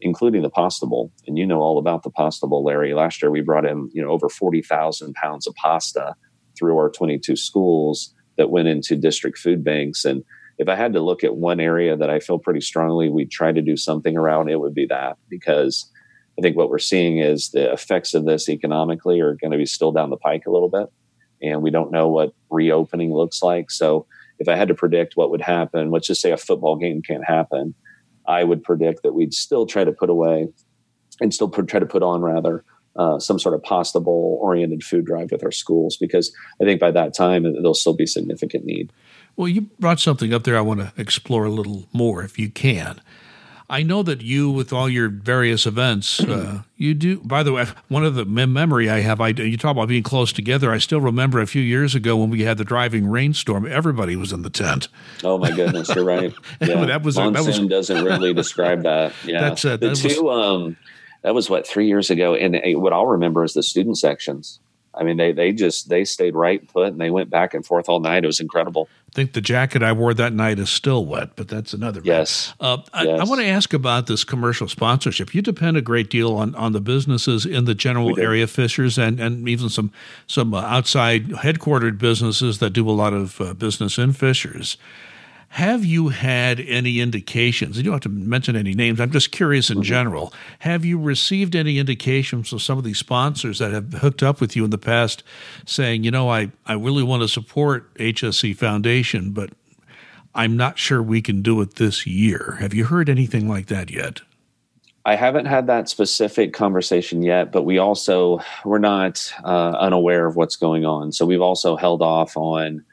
including 0.02 0.42
the 0.42 0.50
pasta 0.50 0.86
bowl. 0.86 1.12
And 1.26 1.38
you 1.38 1.46
know 1.46 1.60
all 1.60 1.80
about 1.80 2.04
the 2.04 2.10
pasta 2.10 2.48
bowl, 2.48 2.64
Larry. 2.64 2.94
Last 2.94 3.22
year 3.22 3.32
we 3.32 3.42
brought 3.42 3.66
in, 3.66 3.90
you 3.94 4.02
know, 4.02 4.10
over 4.10 4.30
40,000 4.30 5.14
pounds 5.16 5.48
of 5.48 5.56
pasta 5.56 6.16
through 6.58 6.78
our 6.78 6.90
22 6.90 7.36
schools 7.36 8.14
that 8.38 8.50
went 8.50 8.68
into 8.68 8.96
district 8.96 9.38
food 9.38 9.64
banks. 9.64 10.06
And 10.06 10.24
if 10.58 10.68
I 10.70 10.76
had 10.76 10.94
to 10.94 11.02
look 11.02 11.24
at 11.24 11.36
one 11.36 11.60
area 11.60 11.96
that 11.96 12.10
I 12.10 12.20
feel 12.20 12.40
pretty 12.40 12.62
strongly 12.62 13.10
we 13.10 13.26
try 13.26 13.52
to 13.52 13.62
do 13.62 13.78
something 13.78 14.16
around, 14.16 14.50
it 14.50 14.60
would 14.60 14.74
be 14.74 14.88
that 14.88 15.18
because 15.30 15.92
I 16.38 16.42
think 16.42 16.56
what 16.56 16.70
we're 16.70 16.78
seeing 16.80 17.18
is 17.18 17.50
the 17.50 17.72
effects 17.72 18.14
of 18.14 18.26
this 18.26 18.50
economically 18.50 19.20
are 19.20 19.36
going 19.36 19.52
to 19.52 19.58
be 19.58 19.66
still 19.66 19.92
down 19.92 20.12
the 20.12 20.18
pike 20.18 20.46
a 20.46 20.52
little 20.52 20.70
bit. 20.70 20.88
And 21.42 21.62
we 21.62 21.72
don't 21.72 21.92
know 21.92 22.08
what 22.08 22.34
reopening 22.50 23.14
looks 23.14 23.42
like. 23.42 23.70
So 23.72 24.06
if 24.40 24.48
I 24.48 24.56
had 24.56 24.68
to 24.68 24.76
predict 24.76 25.16
what 25.16 25.32
would 25.32 25.42
happen, 25.42 25.92
let's 25.92 26.08
just 26.08 26.22
say 26.22 26.32
a 26.32 26.38
football 26.38 26.76
game 26.76 27.02
can't 27.02 27.26
happen, 27.26 27.74
I 28.28 28.44
would 28.44 28.64
predict 28.64 29.04
that 29.04 29.14
we'd 29.14 29.34
still 29.34 29.66
try 29.66 29.84
to 29.84 29.92
put 29.92 30.10
away 30.10 30.48
and 31.20 31.34
still 31.34 31.50
try 31.50 31.80
to 31.80 31.86
put 31.86 32.04
on 32.04 32.22
rather 32.22 32.64
uh, 32.98 33.20
some 33.20 33.40
sort 33.40 33.56
of 33.56 33.64
pasta 33.64 34.00
bowl 34.00 34.40
oriented 34.42 34.84
food 34.84 35.06
drive 35.06 35.32
with 35.32 35.44
our 35.44 35.52
schools 35.52 35.98
because 35.98 36.36
I 36.62 36.66
think 36.66 36.80
by 36.80 36.92
that 36.92 37.14
time 37.14 37.44
there'll 37.44 37.74
still 37.74 37.96
be 37.96 38.06
significant 38.06 38.66
need. 38.66 38.92
Well, 39.36 39.48
you 39.48 39.62
brought 39.80 40.00
something 40.00 40.34
up 40.34 40.44
there 40.44 40.58
I 40.58 40.62
want 40.62 40.80
to 40.80 40.92
explore 40.98 41.46
a 41.46 41.52
little 41.52 41.86
more 41.94 42.24
if 42.24 42.40
you 42.40 42.50
can. 42.50 43.00
I 43.70 43.84
know 43.84 44.02
that 44.04 44.22
you, 44.22 44.50
with 44.50 44.72
all 44.72 44.88
your 44.88 45.10
various 45.10 45.66
events, 45.66 46.22
uh, 46.22 46.62
you 46.78 46.94
do. 46.94 47.20
By 47.20 47.44
the 47.44 47.52
way, 47.52 47.66
one 47.90 48.06
of 48.06 48.16
the 48.16 48.24
memory 48.24 48.90
I 48.90 49.02
have, 49.02 49.20
I 49.20 49.30
you 49.30 49.58
talk 49.58 49.72
about 49.72 49.90
being 49.90 50.04
close 50.04 50.32
together. 50.32 50.72
I 50.72 50.78
still 50.78 51.02
remember 51.02 51.42
a 51.42 51.48
few 51.48 51.62
years 51.62 51.94
ago 51.94 52.16
when 52.16 52.30
we 52.30 52.44
had 52.44 52.58
the 52.58 52.64
driving 52.64 53.08
rainstorm. 53.08 53.68
Everybody 53.68 54.16
was 54.16 54.32
in 54.32 54.44
the 54.44 54.50
tent. 54.50 54.88
Oh 55.24 55.38
my 55.38 55.52
goodness, 55.52 55.94
you're 55.94 56.06
right. 56.06 56.34
Yeah, 56.62 56.86
that 56.86 57.04
was 57.04 57.18
Monsoon 57.18 57.34
that 57.34 57.46
was, 57.46 57.88
doesn't 57.88 58.06
really 58.06 58.34
describe 58.34 58.84
that. 58.84 59.14
Yeah, 59.26 59.42
that's 59.42 59.66
uh, 59.66 59.78
the 59.78 59.90
that 59.90 59.96
two. 59.96 60.24
Was, 60.24 60.46
um, 60.46 60.78
that 61.24 61.36
was 61.36 61.50
what 61.50 61.68
three 61.68 61.88
years 61.88 62.10
ago, 62.10 62.36
and 62.36 62.56
uh, 62.56 62.80
what 62.80 62.94
I'll 62.94 63.08
remember 63.08 63.44
is 63.44 63.54
the 63.54 63.64
student 63.64 63.98
sections. 63.98 64.60
I 65.00 65.04
mean, 65.04 65.18
they 65.18 65.32
they 65.32 65.52
just 65.52 65.90
they 65.90 66.06
stayed 66.06 66.36
right 66.36 66.66
put 66.68 66.88
and 66.88 67.00
they 67.00 67.10
went 67.10 67.30
back 67.30 67.54
and 67.54 67.66
forth 67.66 67.88
all 67.88 68.00
night. 68.00 68.24
It 68.24 68.28
was 68.28 68.40
incredible. 68.40 68.90
I 69.10 69.16
think 69.16 69.34
the 69.34 69.42
jacket 69.42 69.84
I 69.84 69.94
wore 69.94 70.14
that 70.14 70.34
night 70.34 70.60
is 70.60 70.70
still 70.70 71.06
wet, 71.06 71.36
but 71.36 71.48
that's 71.48 71.74
another. 71.74 72.02
Yes. 72.04 72.54
Uh, 72.60 72.78
I, 72.94 73.04
yes. 73.04 73.20
I, 73.20 73.24
want 73.24 73.42
to 73.42 73.48
ask 73.48 73.74
about 73.74 74.08
this 74.08 74.24
commercial 74.24 74.68
sponsorship. 74.68 75.34
You 75.34 75.42
depend 75.42 75.78
a 75.78 75.82
great 75.82 76.10
deal 76.10 76.36
on, 76.36 76.54
on 76.56 76.74
the 76.74 76.82
businesses 76.82 77.46
in 77.46 77.66
the 77.66 77.76
general 77.76 78.20
area, 78.20 78.48
Fishers, 78.48 78.98
and, 78.98 79.20
and 79.20 79.48
even 79.48 79.70
some 79.70 79.92
some 80.26 80.54
uh, 80.54 80.62
outside 80.62 81.28
headquartered 81.28 81.98
businesses 81.98 82.60
that 82.60 82.72
do 82.72 82.90
a 82.90 82.92
lot 82.92 83.14
of 83.14 83.40
uh, 83.40 83.54
business 83.54 83.98
in 83.98 84.14
Fishers. 84.14 84.78
Have 85.58 85.84
you 85.84 86.10
had 86.10 86.60
any 86.60 87.00
indications? 87.00 87.78
You 87.78 87.84
don't 87.84 87.94
have 87.94 88.02
to 88.02 88.10
mention 88.10 88.56
any 88.56 88.76
names. 88.76 89.02
I'm 89.02 89.10
just 89.10 89.32
curious 89.32 89.72
in 89.72 89.78
mm-hmm. 89.78 89.86
general. 89.86 90.32
Have 90.60 90.86
you 90.86 91.00
received 91.00 91.56
any 91.56 91.80
indications 91.80 92.50
from 92.50 92.60
some 92.60 92.78
of 92.78 92.84
these 92.84 93.00
sponsors 93.00 93.58
that 93.58 93.72
have 93.72 93.92
hooked 93.94 94.22
up 94.22 94.40
with 94.40 94.56
you 94.56 94.64
in 94.66 94.70
the 94.70 94.78
past 94.78 95.24
saying, 95.66 96.04
you 96.04 96.12
know, 96.12 96.30
I, 96.30 96.52
I 96.68 96.74
really 96.74 97.02
want 97.02 97.24
to 97.24 97.28
support 97.28 97.92
HSE 97.96 98.56
Foundation, 98.56 99.32
but 99.32 99.50
I'm 100.36 100.58
not 100.58 100.78
sure 100.78 101.02
we 101.02 101.24
can 101.24 101.42
do 101.42 101.60
it 101.62 101.78
this 101.78 102.06
year? 102.06 102.58
Have 102.60 102.76
you 102.76 102.86
heard 102.86 103.10
anything 103.10 103.50
like 103.50 103.66
that 103.66 103.90
yet? 103.90 104.22
I 105.08 105.16
haven't 105.16 105.48
had 105.48 105.66
that 105.66 105.90
specific 105.90 106.54
conversation 106.54 107.24
yet, 107.24 107.52
but 107.52 107.64
we 107.64 107.80
also 107.80 108.42
we're 108.64 108.78
not 108.78 109.34
uh, 109.44 109.70
unaware 109.70 110.28
of 110.28 110.36
what's 110.36 110.56
going 110.56 110.86
on. 110.86 111.12
So 111.14 111.26
we've 111.26 111.42
also 111.42 111.76
held 111.76 112.04
off 112.04 112.38
on 112.38 112.86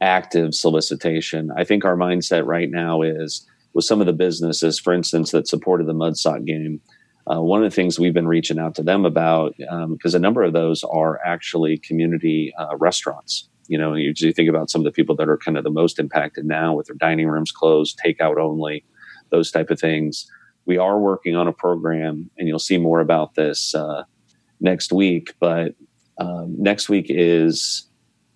active 0.00 0.54
solicitation. 0.54 1.50
I 1.56 1.64
think 1.64 1.84
our 1.84 1.96
mindset 1.96 2.46
right 2.46 2.70
now 2.70 3.02
is 3.02 3.46
with 3.74 3.84
some 3.84 4.00
of 4.00 4.06
the 4.06 4.12
businesses, 4.12 4.78
for 4.78 4.92
instance, 4.92 5.30
that 5.32 5.48
supported 5.48 5.86
the 5.86 5.94
Mudsock 5.94 6.44
game. 6.44 6.80
Uh, 7.30 7.42
one 7.42 7.62
of 7.62 7.70
the 7.70 7.74
things 7.74 7.98
we've 7.98 8.14
been 8.14 8.26
reaching 8.28 8.58
out 8.58 8.74
to 8.74 8.82
them 8.82 9.04
about, 9.04 9.54
because 9.56 10.14
um, 10.14 10.18
a 10.18 10.18
number 10.18 10.42
of 10.42 10.52
those 10.52 10.82
are 10.84 11.20
actually 11.24 11.76
community 11.78 12.52
uh, 12.58 12.76
restaurants. 12.76 13.48
You 13.66 13.76
know, 13.76 13.94
you, 13.94 14.14
you 14.16 14.32
think 14.32 14.48
about 14.48 14.70
some 14.70 14.80
of 14.80 14.84
the 14.86 14.92
people 14.92 15.14
that 15.16 15.28
are 15.28 15.36
kind 15.36 15.58
of 15.58 15.64
the 15.64 15.70
most 15.70 15.98
impacted 15.98 16.46
now 16.46 16.74
with 16.74 16.86
their 16.86 16.96
dining 16.96 17.28
rooms 17.28 17.52
closed, 17.52 18.00
takeout 18.02 18.38
only, 18.38 18.84
those 19.30 19.50
type 19.50 19.68
of 19.68 19.78
things. 19.78 20.26
We 20.64 20.78
are 20.78 20.98
working 20.98 21.36
on 21.36 21.48
a 21.48 21.52
program, 21.52 22.30
and 22.38 22.48
you'll 22.48 22.58
see 22.58 22.78
more 22.78 23.00
about 23.00 23.34
this 23.34 23.74
uh, 23.74 24.04
next 24.60 24.90
week. 24.90 25.34
But 25.38 25.74
um, 26.18 26.56
next 26.58 26.88
week 26.88 27.06
is 27.10 27.87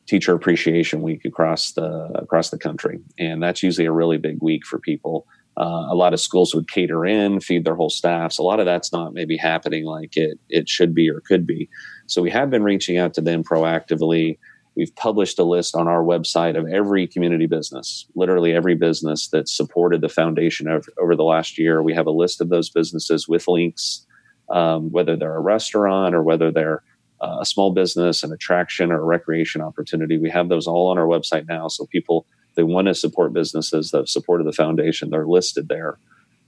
teacher 0.07 0.35
appreciation 0.35 1.03
week 1.03 1.25
across 1.25 1.73
the 1.73 2.11
across 2.15 2.51
the 2.51 2.59
country. 2.59 3.01
And 3.19 3.43
that's 3.43 3.63
usually 3.63 3.87
a 3.87 3.93
really 3.93 4.19
big 4.19 4.39
week 4.41 4.67
for 4.67 4.79
people. 4.79 5.27
Uh, 5.57 5.87
a 5.91 5.95
lot 5.95 6.15
of 6.15 6.21
schools 6.21 6.55
would 6.55 6.71
cater 6.71 7.05
in 7.05 7.39
feed 7.41 7.65
their 7.65 7.75
whole 7.75 7.91
staffs. 7.91 8.39
A 8.39 8.43
lot 8.43 8.59
of 8.59 8.67
that's 8.67 8.93
not 8.93 9.13
maybe 9.13 9.37
happening 9.37 9.85
like 9.85 10.17
it 10.17 10.39
it 10.49 10.69
should 10.69 10.95
be 10.95 11.11
or 11.11 11.21
could 11.21 11.47
be. 11.47 11.69
So 12.07 12.23
we 12.23 12.31
have 12.31 12.51
been 12.51 12.63
reaching 12.63 12.99
out 12.99 13.15
to 13.15 13.21
them 13.21 13.45
proactively. 13.45 14.39
We've 14.75 14.95
published 14.97 15.39
a 15.39 15.45
list 15.45 15.77
on 15.77 15.87
our 15.87 16.03
website 16.03 16.59
of 16.59 16.67
every 16.67 17.07
community 17.07 17.47
business 17.47 18.07
literally 18.15 18.55
every 18.55 18.75
business 18.75 19.29
that 19.29 19.49
supported 19.49 20.01
the 20.01 20.09
foundation 20.09 20.69
over, 20.69 20.89
over 21.01 21.15
the 21.15 21.25
last 21.25 21.59
year. 21.59 21.83
We 21.83 21.95
have 21.95 22.07
a 22.07 22.11
list 22.11 22.41
of 22.41 22.49
those 22.49 22.71
businesses 22.71 23.29
with 23.29 23.47
links 23.47 24.07
um, 24.53 24.91
whether 24.91 25.17
they're 25.17 25.35
a 25.35 25.41
restaurant 25.41 26.15
or 26.15 26.23
whether 26.23 26.51
they're 26.51 26.83
a 27.23 27.47
small 27.47 27.73
business, 27.73 28.23
an 28.23 28.33
attraction, 28.33 28.91
or 28.91 29.01
a 29.01 29.05
recreation 29.05 29.61
opportunity. 29.61 30.19
We 30.19 30.31
have 30.31 30.49
those 30.49 30.67
all 30.67 30.89
on 30.89 30.99
our 30.99 31.07
website 31.07 31.49
now. 31.49 31.69
So 31.69 31.87
people, 31.87 32.27
they 32.57 32.63
want 32.63 32.89
to 32.89 32.95
support 32.95 33.33
businesses 33.33 33.91
that 33.91 33.99
have 33.99 34.09
supported 34.09 34.47
the 34.47 34.53
foundation, 34.53 35.11
they're 35.11 35.27
listed 35.27 35.69
there. 35.69 35.99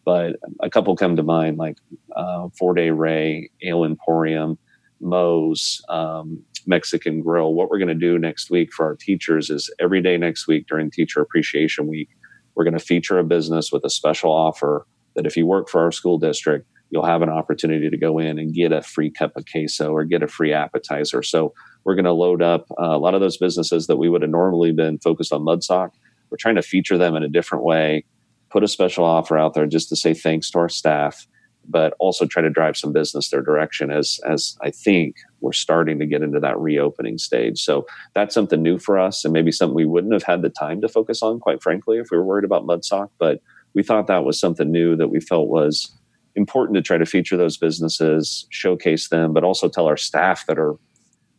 But 0.05 0.37
a 0.61 0.69
couple 0.69 0.97
come 0.97 1.17
to 1.17 1.23
mind, 1.23 1.57
like 1.57 1.79
uh, 2.15 2.49
Four 2.59 2.75
Day 2.75 2.91
Ray, 2.91 3.51
Ale 3.63 3.85
Emporium, 3.85 4.59
Moe's, 5.01 5.81
um, 5.89 6.43
Mexican 6.67 7.23
Grill. 7.23 7.55
What 7.55 7.71
we're 7.71 7.79
going 7.79 7.89
to 7.89 7.95
do 7.95 8.19
next 8.19 8.51
week 8.51 8.73
for 8.73 8.87
our 8.87 8.97
teachers 8.97 9.51
is 9.51 9.73
every 9.79 10.03
day 10.03 10.17
next 10.17 10.47
week 10.47 10.67
during 10.67 10.91
Teacher 10.91 11.21
Appreciation 11.21 11.87
Week, 11.87 12.09
we're 12.55 12.65
going 12.65 12.79
to 12.79 12.85
feature 12.85 13.19
a 13.19 13.25
business 13.25 13.73
with 13.73 13.85
a 13.85 13.91
special 13.91 14.31
offer 14.31 14.87
that 15.15 15.27
if 15.27 15.37
you 15.37 15.47
work 15.47 15.69
for 15.69 15.83
our 15.83 15.93
school 15.93 16.19
district, 16.19 16.67
you'll 16.95 17.05
have 17.05 17.23
an 17.23 17.29
opportunity 17.29 17.91
to 17.91 17.97
go 17.97 18.21
in 18.21 18.39
and 18.39 18.55
get 18.55 18.71
a 18.71 18.81
free 18.81 19.11
cup 19.11 19.33
of 19.37 19.45
queso 19.51 19.93
or 19.93 20.05
get 20.05 20.23
a 20.23 20.29
free 20.29 20.53
appetizer. 20.53 21.25
So 21.25 21.53
we're 21.83 21.97
going 21.97 22.05
to 22.05 22.13
load 22.13 22.41
up 22.41 22.67
uh, 22.81 22.85
a 22.85 22.99
lot 22.99 23.15
of 23.15 23.21
those 23.21 23.37
businesses 23.37 23.89
that 23.89 23.97
we 23.97 24.09
would 24.09 24.23
have 24.23 24.31
normally 24.31 24.71
been 24.71 24.99
focused 24.99 25.33
on 25.33 25.43
Mudsock. 25.43 25.91
We're 26.31 26.39
trying 26.39 26.55
to 26.55 26.63
feature 26.63 26.97
them 26.97 27.17
in 27.17 27.25
a 27.25 27.29
different 27.29 27.65
way, 27.65 28.05
put 28.49 28.63
a 28.63 28.69
special 28.69 29.05
offer 29.05 29.37
out 29.37 29.55
there 29.55 29.67
just 29.67 29.89
to 29.89 29.97
say 29.97 30.15
thanks 30.15 30.53
to 30.53 30.61
our 30.61 30.69
staff, 30.69 31.27
but 31.69 31.95
also 31.99 32.27
try 32.27 32.43
to 32.43 32.49
drive 32.49 32.77
some 32.77 32.93
business 32.93 33.29
their 33.29 33.43
direction 33.43 33.91
as 33.91 34.21
as 34.25 34.57
I 34.63 34.71
think 34.71 35.17
we're 35.41 35.53
starting 35.53 35.99
to 35.99 36.07
get 36.07 36.23
into 36.23 36.39
that 36.39 36.61
reopening 36.61 37.19
stage. 37.19 37.61
So 37.61 37.87
that's 38.15 38.35
something 38.35 38.63
new 38.63 38.79
for 38.79 39.01
us 39.01 39.25
and 39.25 39.33
maybe 39.33 39.51
something 39.51 39.75
we 39.75 39.85
wouldn't 39.85 40.13
have 40.13 40.23
had 40.23 40.43
the 40.43 40.49
time 40.49 40.81
to 40.83 40.89
focus 40.89 41.23
on, 41.23 41.41
quite 41.41 41.61
frankly, 41.61 41.99
if 41.99 42.07
we 42.13 42.19
were 42.19 42.25
worried 42.25 42.45
about 42.45 42.67
Mudsock. 42.67 43.09
But 43.19 43.41
we 43.75 43.83
thought 43.83 44.07
that 44.07 44.25
was 44.25 44.39
something 44.39 44.71
new 44.71 44.95
that 44.95 45.09
we 45.09 45.19
felt 45.19 45.49
was 45.49 45.91
important 46.35 46.77
to 46.77 46.83
try 46.83 46.99
to 46.99 47.07
feature 47.07 47.37
those 47.37 47.57
businesses, 47.57 48.47
showcase 48.51 49.09
them, 49.09 49.33
but 49.33 49.45
also 49.45 49.69
tell 49.69 49.87
our 49.87 49.97
staff 49.97 50.47
that 50.47 50.59
are 50.59 50.77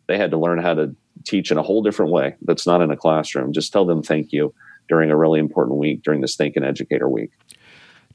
they 0.08 0.18
had 0.18 0.32
to 0.32 0.38
learn 0.38 0.60
how 0.60 0.74
to 0.74 0.96
teach 1.26 1.52
in 1.52 1.58
a 1.58 1.64
whole 1.64 1.82
different 1.82 2.12
way 2.12 2.36
that's 2.44 2.68
not 2.68 2.82
in 2.82 2.92
a 2.92 2.98
classroom. 2.98 3.52
Just 3.52 3.74
tell 3.74 3.86
them 3.86 4.04
thank 4.04 4.32
you 4.32 4.54
during 4.88 5.10
a 5.10 5.18
really 5.18 5.40
important 5.40 5.78
week 5.78 6.04
during 6.04 6.22
this 6.22 6.36
Think 6.36 6.56
and 6.56 6.66
Educator 6.66 7.10
Week. 7.10 7.32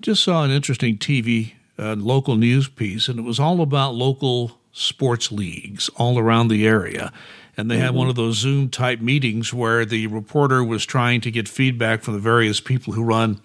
Just 0.00 0.22
saw 0.22 0.44
an 0.44 0.50
interesting 0.50 0.96
TV 0.96 1.54
uh, 1.78 1.96
local 1.96 2.36
news 2.36 2.68
piece, 2.68 3.08
and 3.08 3.18
it 3.18 3.22
was 3.22 3.40
all 3.40 3.60
about 3.60 3.94
local 3.94 4.58
sports 4.72 5.32
leagues 5.32 5.88
all 5.96 6.18
around 6.18 6.48
the 6.48 6.66
area. 6.66 7.12
And 7.56 7.70
they 7.70 7.76
mm-hmm. 7.76 7.84
had 7.84 7.94
one 7.94 8.08
of 8.08 8.14
those 8.14 8.36
Zoom 8.38 8.70
type 8.70 9.00
meetings 9.00 9.52
where 9.52 9.84
the 9.84 10.06
reporter 10.06 10.62
was 10.62 10.86
trying 10.86 11.20
to 11.22 11.30
get 11.30 11.48
feedback 11.48 12.02
from 12.02 12.14
the 12.14 12.20
various 12.20 12.60
people 12.60 12.92
who 12.92 13.02
run 13.02 13.40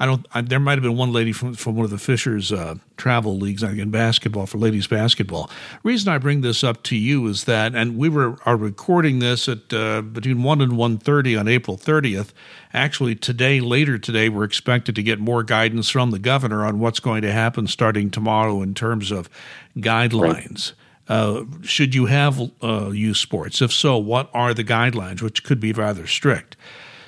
I 0.00 0.06
don't. 0.06 0.26
I, 0.32 0.40
there 0.40 0.58
might 0.58 0.78
have 0.78 0.82
been 0.82 0.96
one 0.96 1.12
lady 1.12 1.30
from 1.30 1.54
from 1.54 1.76
one 1.76 1.84
of 1.84 1.90
the 1.90 1.98
Fishers 1.98 2.50
uh, 2.50 2.76
travel 2.96 3.36
leagues 3.36 3.62
in 3.62 3.90
basketball 3.90 4.46
for 4.46 4.56
ladies 4.56 4.86
basketball. 4.86 5.50
Reason 5.82 6.10
I 6.10 6.16
bring 6.16 6.40
this 6.40 6.64
up 6.64 6.82
to 6.84 6.96
you 6.96 7.26
is 7.26 7.44
that, 7.44 7.74
and 7.74 7.98
we 7.98 8.08
were 8.08 8.38
are 8.46 8.56
recording 8.56 9.18
this 9.18 9.46
at 9.46 9.70
uh, 9.74 10.00
between 10.00 10.42
one 10.42 10.62
and 10.62 10.78
one 10.78 10.96
thirty 10.96 11.36
on 11.36 11.46
April 11.48 11.76
thirtieth. 11.76 12.32
Actually, 12.72 13.14
today, 13.14 13.60
later 13.60 13.98
today, 13.98 14.30
we're 14.30 14.44
expected 14.44 14.94
to 14.94 15.02
get 15.02 15.20
more 15.20 15.42
guidance 15.42 15.90
from 15.90 16.12
the 16.12 16.18
governor 16.18 16.64
on 16.64 16.78
what's 16.78 17.00
going 17.00 17.20
to 17.20 17.30
happen 17.30 17.66
starting 17.66 18.10
tomorrow 18.10 18.62
in 18.62 18.72
terms 18.72 19.10
of 19.10 19.28
guidelines. 19.76 20.72
Right. 20.72 20.74
Uh, 21.08 21.44
should 21.62 21.94
you 21.94 22.06
have 22.06 22.40
uh, 22.62 22.90
youth 22.90 23.18
sports? 23.18 23.60
If 23.60 23.72
so, 23.72 23.98
what 23.98 24.30
are 24.32 24.54
the 24.54 24.64
guidelines, 24.64 25.20
which 25.20 25.44
could 25.44 25.60
be 25.60 25.72
rather 25.72 26.06
strict? 26.06 26.56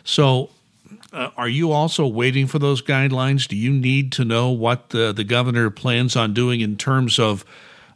So 0.05 0.51
uh, 1.13 1.31
are 1.37 1.49
you 1.49 1.73
also 1.73 2.07
waiting 2.07 2.47
for 2.47 2.59
those 2.59 2.83
guidelines? 2.83 3.47
Do 3.47 3.57
you 3.57 3.73
need 3.73 4.13
to 4.13 4.25
know 4.25 4.51
what 4.51 4.91
the, 4.91 5.13
the 5.13 5.25
governor 5.25 5.71
plans 5.71 6.17
on 6.17 6.33
doing 6.33 6.61
in 6.61 6.77
terms 6.77 7.19
of 7.19 7.45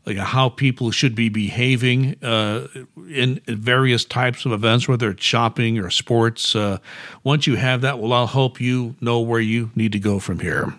like 0.04 0.18
how 0.18 0.48
people 0.48 0.92
should 0.92 1.14
be 1.14 1.28
behaving 1.28 2.16
uh, 2.22 2.68
in 3.10 3.40
various 3.46 4.04
types 4.04 4.46
of 4.46 4.52
events, 4.52 4.86
whether 4.86 5.10
it's 5.10 5.24
shopping 5.24 5.78
or 5.78 5.90
sports? 5.90 6.54
Uh, 6.54 6.78
once 7.24 7.46
you 7.46 7.56
have 7.56 7.80
that, 7.80 7.98
will 7.98 8.12
I'll 8.12 8.28
help 8.28 8.60
you 8.60 8.94
know 9.00 9.20
where 9.20 9.40
you 9.40 9.70
need 9.74 9.92
to 9.92 9.98
go 9.98 10.18
from 10.18 10.38
here. 10.38 10.72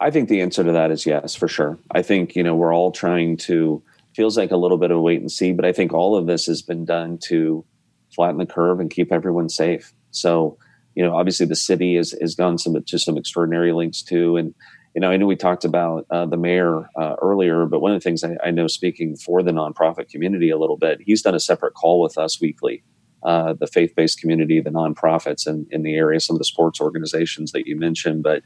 I 0.00 0.10
think 0.10 0.28
the 0.28 0.40
answer 0.40 0.64
to 0.64 0.72
that 0.72 0.90
is 0.90 1.06
yes, 1.06 1.34
for 1.34 1.48
sure. 1.48 1.78
I 1.90 2.02
think 2.02 2.34
you 2.36 2.42
know 2.42 2.54
we're 2.54 2.74
all 2.74 2.90
trying 2.90 3.36
to 3.38 3.82
feels 4.14 4.38
like 4.38 4.50
a 4.50 4.56
little 4.56 4.78
bit 4.78 4.90
of 4.90 5.00
wait 5.00 5.20
and 5.20 5.30
see, 5.30 5.52
but 5.52 5.64
I 5.64 5.72
think 5.72 5.92
all 5.92 6.16
of 6.16 6.26
this 6.26 6.46
has 6.46 6.62
been 6.62 6.84
done 6.84 7.18
to 7.24 7.64
flatten 8.14 8.38
the 8.38 8.46
curve 8.46 8.80
and 8.80 8.88
keep 8.90 9.12
everyone 9.12 9.48
safe. 9.48 9.92
So 10.12 10.56
you 10.94 11.04
know, 11.04 11.16
obviously 11.16 11.46
the 11.46 11.56
city 11.56 11.96
has, 11.96 12.14
has 12.20 12.34
gone 12.34 12.58
some 12.58 12.82
to 12.82 12.98
some 12.98 13.16
extraordinary 13.16 13.72
links 13.72 14.02
too. 14.02 14.36
And, 14.36 14.54
you 14.94 15.00
know, 15.00 15.10
I 15.10 15.16
know 15.16 15.26
we 15.26 15.36
talked 15.36 15.64
about 15.64 16.06
uh, 16.10 16.26
the 16.26 16.36
mayor 16.36 16.88
uh, 16.96 17.16
earlier, 17.20 17.66
but 17.66 17.80
one 17.80 17.92
of 17.92 18.00
the 18.00 18.04
things 18.04 18.22
I, 18.22 18.36
I, 18.44 18.50
know 18.52 18.68
speaking 18.68 19.16
for 19.16 19.42
the 19.42 19.50
nonprofit 19.50 20.08
community 20.08 20.50
a 20.50 20.58
little 20.58 20.76
bit, 20.76 21.00
he's 21.04 21.22
done 21.22 21.34
a 21.34 21.40
separate 21.40 21.74
call 21.74 22.00
with 22.00 22.16
us 22.16 22.40
weekly. 22.40 22.84
Uh, 23.24 23.54
the 23.54 23.66
faith-based 23.66 24.20
community, 24.20 24.60
the 24.60 24.70
nonprofits 24.70 25.46
in, 25.46 25.66
in 25.70 25.82
the 25.82 25.94
area, 25.94 26.20
some 26.20 26.36
of 26.36 26.38
the 26.38 26.44
sports 26.44 26.80
organizations 26.80 27.52
that 27.52 27.66
you 27.66 27.74
mentioned, 27.74 28.22
but 28.22 28.42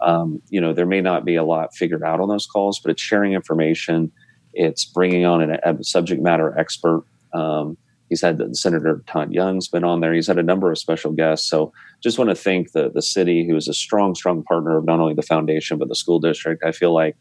um, 0.00 0.40
you 0.48 0.58
know 0.58 0.72
there 0.72 0.86
may 0.86 1.02
not 1.02 1.26
be 1.26 1.36
a 1.36 1.44
lot 1.44 1.74
figured 1.74 2.02
out 2.02 2.18
on 2.18 2.30
those 2.30 2.46
calls, 2.46 2.80
but 2.80 2.90
it's 2.90 3.02
sharing 3.02 3.34
information, 3.34 4.10
it's 4.54 4.86
bringing 4.86 5.26
on 5.26 5.42
an, 5.42 5.58
a 5.62 5.84
subject 5.84 6.22
matter 6.22 6.58
expert 6.58 7.04
um, 7.34 7.76
He's 8.12 8.20
had 8.20 8.54
Senator 8.54 9.02
Todd 9.06 9.32
Young's 9.32 9.68
been 9.68 9.84
on 9.84 10.00
there. 10.00 10.12
He's 10.12 10.26
had 10.26 10.36
a 10.36 10.42
number 10.42 10.70
of 10.70 10.76
special 10.76 11.12
guests. 11.12 11.48
So 11.48 11.72
just 12.02 12.18
want 12.18 12.28
to 12.28 12.34
thank 12.34 12.72
the 12.72 12.90
the 12.90 13.00
city, 13.00 13.46
who 13.48 13.56
is 13.56 13.68
a 13.68 13.72
strong, 13.72 14.14
strong 14.14 14.42
partner 14.42 14.76
of 14.76 14.84
not 14.84 15.00
only 15.00 15.14
the 15.14 15.22
foundation 15.22 15.78
but 15.78 15.88
the 15.88 15.94
school 15.94 16.20
district. 16.20 16.62
I 16.62 16.72
feel 16.72 16.92
like 16.92 17.16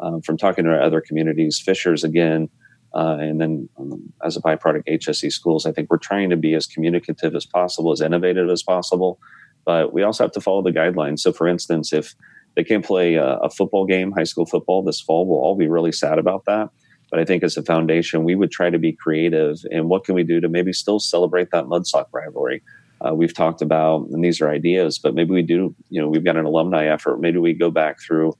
um, 0.00 0.20
from 0.20 0.36
talking 0.36 0.66
to 0.66 0.72
other 0.74 1.00
communities, 1.00 1.58
Fishers 1.58 2.04
again, 2.04 2.50
uh, 2.94 3.16
and 3.18 3.40
then 3.40 3.70
um, 3.78 4.12
as 4.22 4.36
a 4.36 4.42
byproduct, 4.42 4.86
HSE 4.86 5.32
schools. 5.32 5.64
I 5.64 5.72
think 5.72 5.88
we're 5.88 5.96
trying 5.96 6.28
to 6.28 6.36
be 6.36 6.52
as 6.52 6.66
communicative 6.66 7.34
as 7.34 7.46
possible, 7.46 7.90
as 7.90 8.02
innovative 8.02 8.50
as 8.50 8.62
possible, 8.62 9.18
but 9.64 9.94
we 9.94 10.02
also 10.02 10.24
have 10.24 10.32
to 10.32 10.42
follow 10.42 10.60
the 10.60 10.72
guidelines. 10.72 11.20
So, 11.20 11.32
for 11.32 11.48
instance, 11.48 11.90
if 11.90 12.14
they 12.54 12.64
can't 12.64 12.84
play 12.84 13.14
a, 13.14 13.36
a 13.38 13.48
football 13.48 13.86
game, 13.86 14.12
high 14.12 14.24
school 14.24 14.44
football 14.44 14.82
this 14.82 15.00
fall, 15.00 15.26
we'll 15.26 15.38
all 15.38 15.56
be 15.56 15.68
really 15.68 15.92
sad 15.92 16.18
about 16.18 16.44
that. 16.44 16.68
But 17.14 17.20
I 17.20 17.26
think 17.26 17.44
as 17.44 17.56
a 17.56 17.62
foundation, 17.62 18.24
we 18.24 18.34
would 18.34 18.50
try 18.50 18.70
to 18.70 18.78
be 18.78 18.90
creative 18.90 19.58
and 19.70 19.88
what 19.88 20.02
can 20.02 20.16
we 20.16 20.24
do 20.24 20.40
to 20.40 20.48
maybe 20.48 20.72
still 20.72 20.98
celebrate 20.98 21.52
that 21.52 21.66
Mudsock 21.66 22.06
rivalry? 22.12 22.60
Uh, 23.00 23.14
we've 23.14 23.32
talked 23.32 23.62
about, 23.62 24.08
and 24.10 24.24
these 24.24 24.40
are 24.40 24.50
ideas, 24.50 24.98
but 24.98 25.14
maybe 25.14 25.30
we 25.30 25.42
do, 25.42 25.72
you 25.90 26.00
know, 26.00 26.08
we've 26.08 26.24
got 26.24 26.36
an 26.36 26.44
alumni 26.44 26.86
effort. 26.86 27.20
Maybe 27.20 27.38
we 27.38 27.52
go 27.52 27.70
back 27.70 28.00
through 28.00 28.36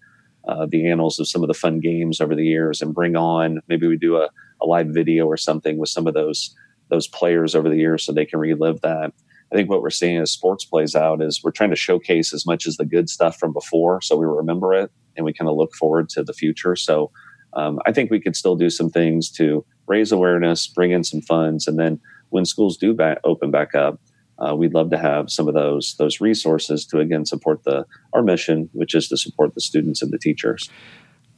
uh, 0.48 0.66
the 0.68 0.90
annals 0.90 1.20
of 1.20 1.28
some 1.28 1.44
of 1.44 1.46
the 1.46 1.54
fun 1.54 1.78
games 1.78 2.20
over 2.20 2.34
the 2.34 2.44
years 2.44 2.82
and 2.82 2.92
bring 2.92 3.14
on, 3.14 3.60
maybe 3.68 3.87
we 3.87 3.96
do 3.96 4.16
a, 4.16 4.28
a 4.60 4.66
live 4.66 4.88
video 4.88 5.26
or 5.26 5.37
something 5.37 5.78
with 5.78 5.88
some 5.88 6.08
of 6.08 6.14
those 6.14 6.52
those 6.88 7.06
players 7.06 7.54
over 7.54 7.68
the 7.68 7.78
years 7.78 8.04
so 8.04 8.10
they 8.10 8.26
can 8.26 8.40
relive 8.40 8.80
that. 8.80 9.12
I 9.52 9.54
think 9.54 9.70
what 9.70 9.82
we're 9.82 9.90
seeing 9.90 10.16
as 10.16 10.32
sports 10.32 10.64
plays 10.64 10.96
out 10.96 11.22
is 11.22 11.44
we're 11.44 11.52
trying 11.52 11.70
to 11.70 11.76
showcase 11.76 12.34
as 12.34 12.44
much 12.44 12.66
as 12.66 12.76
the 12.76 12.84
good 12.84 13.08
stuff 13.08 13.38
from 13.38 13.52
before 13.52 14.00
so 14.00 14.16
we 14.16 14.26
remember 14.26 14.74
it 14.74 14.90
and 15.16 15.24
we 15.24 15.32
kind 15.32 15.48
of 15.48 15.56
look 15.56 15.76
forward 15.76 16.08
to 16.10 16.24
the 16.24 16.32
future. 16.32 16.74
So 16.74 17.12
um, 17.54 17.78
I 17.86 17.92
think 17.92 18.10
we 18.10 18.20
could 18.20 18.36
still 18.36 18.56
do 18.56 18.70
some 18.70 18.90
things 18.90 19.30
to 19.32 19.64
raise 19.86 20.12
awareness, 20.12 20.66
bring 20.66 20.90
in 20.92 21.04
some 21.04 21.20
funds, 21.20 21.66
and 21.66 21.78
then 21.78 22.00
when 22.30 22.44
schools 22.44 22.76
do 22.76 22.94
back, 22.94 23.18
open 23.24 23.50
back 23.50 23.74
up, 23.74 24.00
uh, 24.38 24.54
we'd 24.54 24.74
love 24.74 24.90
to 24.90 24.98
have 24.98 25.30
some 25.30 25.46
of 25.46 25.54
those 25.54 25.94
those 25.98 26.20
resources 26.20 26.84
to 26.86 26.98
again 26.98 27.24
support 27.24 27.62
the 27.64 27.86
our 28.12 28.22
mission, 28.22 28.68
which 28.72 28.94
is 28.94 29.08
to 29.08 29.16
support 29.16 29.54
the 29.54 29.60
students 29.60 30.02
and 30.02 30.12
the 30.12 30.18
teachers. 30.18 30.68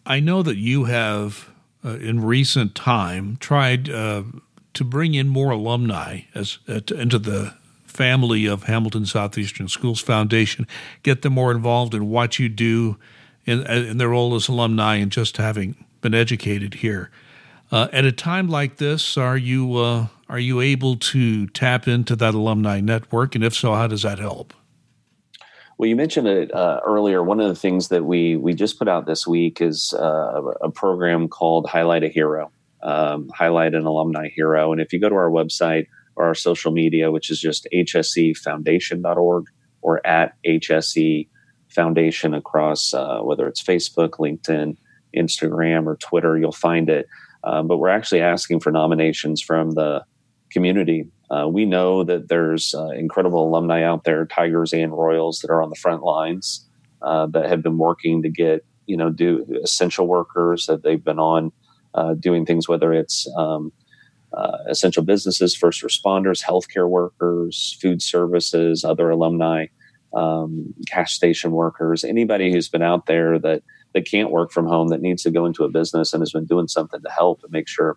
I 0.06 0.20
know 0.20 0.42
that 0.42 0.56
you 0.56 0.84
have 0.84 1.50
uh, 1.84 1.96
in 1.96 2.24
recent 2.24 2.74
time 2.74 3.36
tried 3.38 3.90
uh, 3.90 4.22
to 4.74 4.84
bring 4.84 5.14
in 5.14 5.28
more 5.28 5.50
alumni 5.50 6.20
as 6.34 6.58
uh, 6.68 6.80
to, 6.80 6.98
into 6.98 7.18
the 7.18 7.54
family 7.84 8.46
of 8.46 8.64
Hamilton 8.64 9.06
Southeastern 9.06 9.68
Schools 9.68 10.00
Foundation, 10.00 10.66
get 11.02 11.22
them 11.22 11.32
more 11.32 11.50
involved 11.50 11.94
in 11.94 12.08
what 12.08 12.38
you 12.38 12.48
do 12.48 12.98
in, 13.46 13.66
in 13.66 13.98
their 13.98 14.10
role 14.10 14.34
as 14.34 14.48
alumni 14.48 14.96
and 14.96 15.10
just 15.10 15.38
having 15.38 15.85
been 16.06 16.14
educated 16.14 16.74
here. 16.74 17.10
Uh, 17.72 17.88
at 17.92 18.04
a 18.04 18.12
time 18.12 18.48
like 18.48 18.76
this, 18.76 19.16
are 19.16 19.36
you 19.36 19.74
uh, 19.74 20.06
are 20.28 20.38
you 20.38 20.60
able 20.60 20.94
to 20.94 21.48
tap 21.48 21.88
into 21.88 22.14
that 22.14 22.32
alumni 22.32 22.78
network, 22.78 23.34
and 23.34 23.42
if 23.42 23.52
so, 23.52 23.74
how 23.74 23.88
does 23.88 24.02
that 24.02 24.20
help? 24.20 24.54
Well, 25.76 25.88
you 25.88 25.96
mentioned 25.96 26.28
it 26.28 26.54
uh, 26.54 26.78
earlier. 26.86 27.24
One 27.24 27.40
of 27.40 27.48
the 27.48 27.56
things 27.56 27.88
that 27.88 28.04
we 28.04 28.36
we 28.36 28.54
just 28.54 28.78
put 28.78 28.86
out 28.86 29.06
this 29.06 29.26
week 29.26 29.60
is 29.60 29.92
uh, 29.94 30.42
a 30.62 30.70
program 30.70 31.26
called 31.26 31.66
Highlight 31.68 32.04
a 32.04 32.08
Hero, 32.08 32.52
um, 32.84 33.28
Highlight 33.34 33.74
an 33.74 33.84
Alumni 33.84 34.28
Hero. 34.28 34.70
And 34.70 34.80
if 34.80 34.92
you 34.92 35.00
go 35.00 35.08
to 35.08 35.16
our 35.16 35.30
website 35.30 35.86
or 36.14 36.26
our 36.26 36.36
social 36.36 36.70
media, 36.70 37.10
which 37.10 37.30
is 37.30 37.40
just 37.40 37.66
hsefoundation.org 37.74 39.46
or 39.82 40.06
at 40.06 40.36
hse 40.46 41.28
foundation 41.68 42.32
across 42.32 42.94
uh, 42.94 43.18
whether 43.22 43.48
it's 43.48 43.62
Facebook, 43.62 44.10
LinkedIn, 44.20 44.76
Instagram 45.16 45.86
or 45.86 45.96
Twitter, 45.96 46.38
you'll 46.38 46.52
find 46.52 46.88
it. 46.88 47.06
Um, 47.44 47.68
but 47.68 47.78
we're 47.78 47.88
actually 47.88 48.20
asking 48.20 48.60
for 48.60 48.72
nominations 48.72 49.40
from 49.40 49.72
the 49.72 50.04
community. 50.50 51.08
Uh, 51.30 51.48
we 51.48 51.64
know 51.64 52.04
that 52.04 52.28
there's 52.28 52.74
uh, 52.74 52.88
incredible 52.88 53.48
alumni 53.48 53.82
out 53.82 54.04
there, 54.04 54.26
Tigers 54.26 54.72
and 54.72 54.92
Royals, 54.92 55.40
that 55.40 55.50
are 55.50 55.62
on 55.62 55.70
the 55.70 55.76
front 55.76 56.02
lines 56.02 56.66
uh, 57.02 57.26
that 57.26 57.48
have 57.48 57.62
been 57.62 57.78
working 57.78 58.22
to 58.22 58.28
get, 58.28 58.64
you 58.86 58.96
know, 58.96 59.10
do 59.10 59.44
essential 59.62 60.06
workers 60.06 60.66
that 60.66 60.82
they've 60.82 61.02
been 61.02 61.18
on 61.18 61.52
uh, 61.94 62.14
doing 62.14 62.46
things, 62.46 62.68
whether 62.68 62.92
it's 62.92 63.28
um, 63.36 63.72
uh, 64.32 64.58
essential 64.68 65.02
businesses, 65.02 65.56
first 65.56 65.82
responders, 65.82 66.44
healthcare 66.44 66.88
workers, 66.88 67.76
food 67.80 68.02
services, 68.02 68.84
other 68.84 69.10
alumni, 69.10 69.66
um, 70.14 70.74
cash 70.88 71.14
station 71.14 71.52
workers, 71.52 72.04
anybody 72.04 72.52
who's 72.52 72.68
been 72.68 72.82
out 72.82 73.06
there 73.06 73.38
that 73.38 73.62
that 73.96 74.04
can't 74.04 74.30
work 74.30 74.52
from 74.52 74.66
home 74.66 74.88
that 74.88 75.00
needs 75.00 75.22
to 75.22 75.30
go 75.30 75.46
into 75.46 75.64
a 75.64 75.70
business 75.70 76.12
and 76.12 76.20
has 76.20 76.30
been 76.30 76.44
doing 76.44 76.68
something 76.68 77.00
to 77.00 77.08
help 77.08 77.42
and 77.42 77.50
make 77.50 77.66
sure 77.66 77.96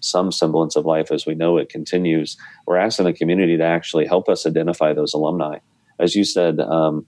some 0.00 0.32
semblance 0.32 0.74
of 0.74 0.84
life 0.84 1.12
as 1.12 1.24
we 1.24 1.36
know 1.36 1.56
it 1.56 1.68
continues. 1.68 2.36
We're 2.66 2.78
asking 2.78 3.04
the 3.04 3.12
community 3.12 3.56
to 3.56 3.62
actually 3.62 4.06
help 4.06 4.28
us 4.28 4.44
identify 4.44 4.92
those 4.92 5.14
alumni. 5.14 5.58
As 6.00 6.16
you 6.16 6.24
said, 6.24 6.58
um, 6.58 7.06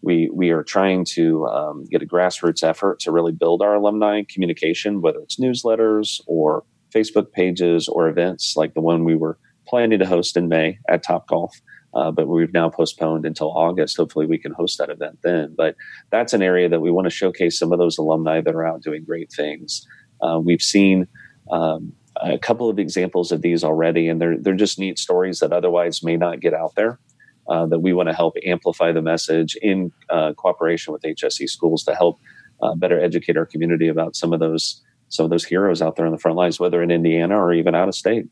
we 0.00 0.30
we 0.32 0.48
are 0.48 0.62
trying 0.62 1.04
to 1.16 1.46
um, 1.46 1.84
get 1.90 2.02
a 2.02 2.06
grassroots 2.06 2.66
effort 2.66 3.00
to 3.00 3.12
really 3.12 3.32
build 3.32 3.60
our 3.60 3.74
alumni 3.74 4.22
communication, 4.30 5.02
whether 5.02 5.18
it's 5.18 5.38
newsletters 5.38 6.22
or 6.26 6.64
Facebook 6.94 7.32
pages 7.32 7.86
or 7.86 8.08
events 8.08 8.56
like 8.56 8.72
the 8.72 8.80
one 8.80 9.04
we 9.04 9.14
were 9.14 9.38
planning 9.68 9.98
to 9.98 10.06
host 10.06 10.38
in 10.38 10.48
May 10.48 10.78
at 10.88 11.02
Top 11.02 11.28
Golf 11.28 11.60
uh, 11.94 12.10
but 12.10 12.26
we've 12.26 12.52
now 12.52 12.68
postponed 12.68 13.24
until 13.24 13.50
August. 13.56 13.96
Hopefully, 13.96 14.26
we 14.26 14.38
can 14.38 14.52
host 14.52 14.78
that 14.78 14.90
event 14.90 15.18
then. 15.22 15.54
But 15.56 15.76
that's 16.10 16.32
an 16.32 16.42
area 16.42 16.68
that 16.68 16.80
we 16.80 16.90
want 16.90 17.06
to 17.06 17.10
showcase 17.10 17.58
some 17.58 17.72
of 17.72 17.78
those 17.78 17.98
alumni 17.98 18.40
that 18.40 18.54
are 18.54 18.66
out 18.66 18.82
doing 18.82 19.04
great 19.04 19.32
things. 19.32 19.86
Uh, 20.20 20.40
we've 20.42 20.62
seen 20.62 21.06
um, 21.50 21.92
a 22.20 22.38
couple 22.38 22.68
of 22.68 22.78
examples 22.78 23.32
of 23.32 23.42
these 23.42 23.62
already, 23.62 24.08
and 24.08 24.20
they're 24.20 24.38
they're 24.38 24.54
just 24.54 24.78
neat 24.78 24.98
stories 24.98 25.38
that 25.38 25.52
otherwise 25.52 26.02
may 26.02 26.16
not 26.16 26.40
get 26.40 26.54
out 26.54 26.74
there. 26.74 26.98
Uh, 27.46 27.66
that 27.66 27.80
we 27.80 27.92
want 27.92 28.08
to 28.08 28.14
help 28.14 28.34
amplify 28.46 28.90
the 28.90 29.02
message 29.02 29.54
in 29.60 29.92
uh, 30.08 30.32
cooperation 30.32 30.94
with 30.94 31.02
HSE 31.02 31.46
schools 31.46 31.84
to 31.84 31.94
help 31.94 32.18
uh, 32.62 32.74
better 32.74 32.98
educate 32.98 33.36
our 33.36 33.44
community 33.44 33.86
about 33.86 34.16
some 34.16 34.32
of 34.32 34.40
those 34.40 34.82
some 35.10 35.24
of 35.24 35.30
those 35.30 35.44
heroes 35.44 35.82
out 35.82 35.96
there 35.96 36.06
on 36.06 36.12
the 36.12 36.18
front 36.18 36.36
lines, 36.36 36.58
whether 36.58 36.82
in 36.82 36.90
Indiana 36.90 37.38
or 37.38 37.52
even 37.52 37.74
out 37.74 37.88
of 37.88 37.94
state. 37.94 38.26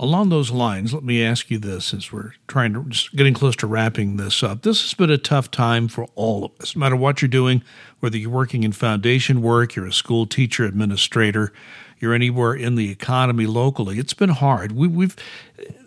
Along 0.00 0.28
those 0.28 0.50
lines, 0.50 0.92
let 0.92 1.04
me 1.04 1.22
ask 1.22 1.50
you 1.52 1.58
this 1.58 1.84
since 1.84 2.12
we're 2.12 2.32
trying 2.48 2.72
to 2.74 2.84
just 2.88 3.14
getting 3.14 3.32
close 3.32 3.54
to 3.56 3.68
wrapping 3.68 4.16
this 4.16 4.42
up. 4.42 4.62
This 4.62 4.82
has 4.82 4.92
been 4.94 5.10
a 5.10 5.18
tough 5.18 5.52
time 5.52 5.86
for 5.86 6.08
all 6.16 6.44
of 6.44 6.50
us, 6.60 6.74
no 6.74 6.80
matter 6.80 6.96
what 6.96 7.22
you're 7.22 7.28
doing, 7.28 7.62
whether 8.00 8.16
you're 8.16 8.28
working 8.28 8.64
in 8.64 8.72
foundation 8.72 9.40
work, 9.40 9.76
you're 9.76 9.86
a 9.86 9.92
school 9.92 10.26
teacher, 10.26 10.64
administrator, 10.64 11.52
you're 12.00 12.12
anywhere 12.12 12.54
in 12.54 12.74
the 12.74 12.90
economy 12.90 13.46
locally. 13.46 14.00
It's 14.00 14.14
been 14.14 14.30
hard. 14.30 14.72
We, 14.72 14.88
have 15.04 15.16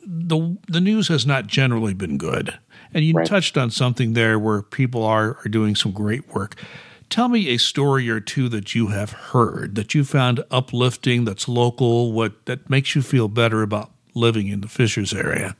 the 0.05 0.57
the 0.69 0.81
news 0.81 1.09
has 1.09 1.25
not 1.25 1.47
generally 1.47 1.93
been 1.93 2.17
good, 2.17 2.57
and 2.93 3.03
you 3.03 3.13
right. 3.13 3.27
touched 3.27 3.57
on 3.57 3.71
something 3.71 4.13
there 4.13 4.39
where 4.39 4.61
people 4.61 5.03
are 5.03 5.37
are 5.43 5.49
doing 5.49 5.75
some 5.75 5.91
great 5.91 6.33
work. 6.33 6.55
Tell 7.09 7.27
me 7.27 7.49
a 7.49 7.57
story 7.57 8.09
or 8.09 8.21
two 8.21 8.47
that 8.49 8.73
you 8.73 8.87
have 8.87 9.11
heard 9.11 9.75
that 9.75 9.93
you 9.93 10.05
found 10.05 10.43
uplifting, 10.49 11.25
that's 11.25 11.47
local, 11.47 12.13
what 12.13 12.45
that 12.45 12.69
makes 12.69 12.95
you 12.95 13.01
feel 13.01 13.27
better 13.27 13.61
about 13.61 13.91
living 14.17 14.47
in 14.47 14.61
the 14.61 14.67
Fishers 14.67 15.13
area? 15.13 15.55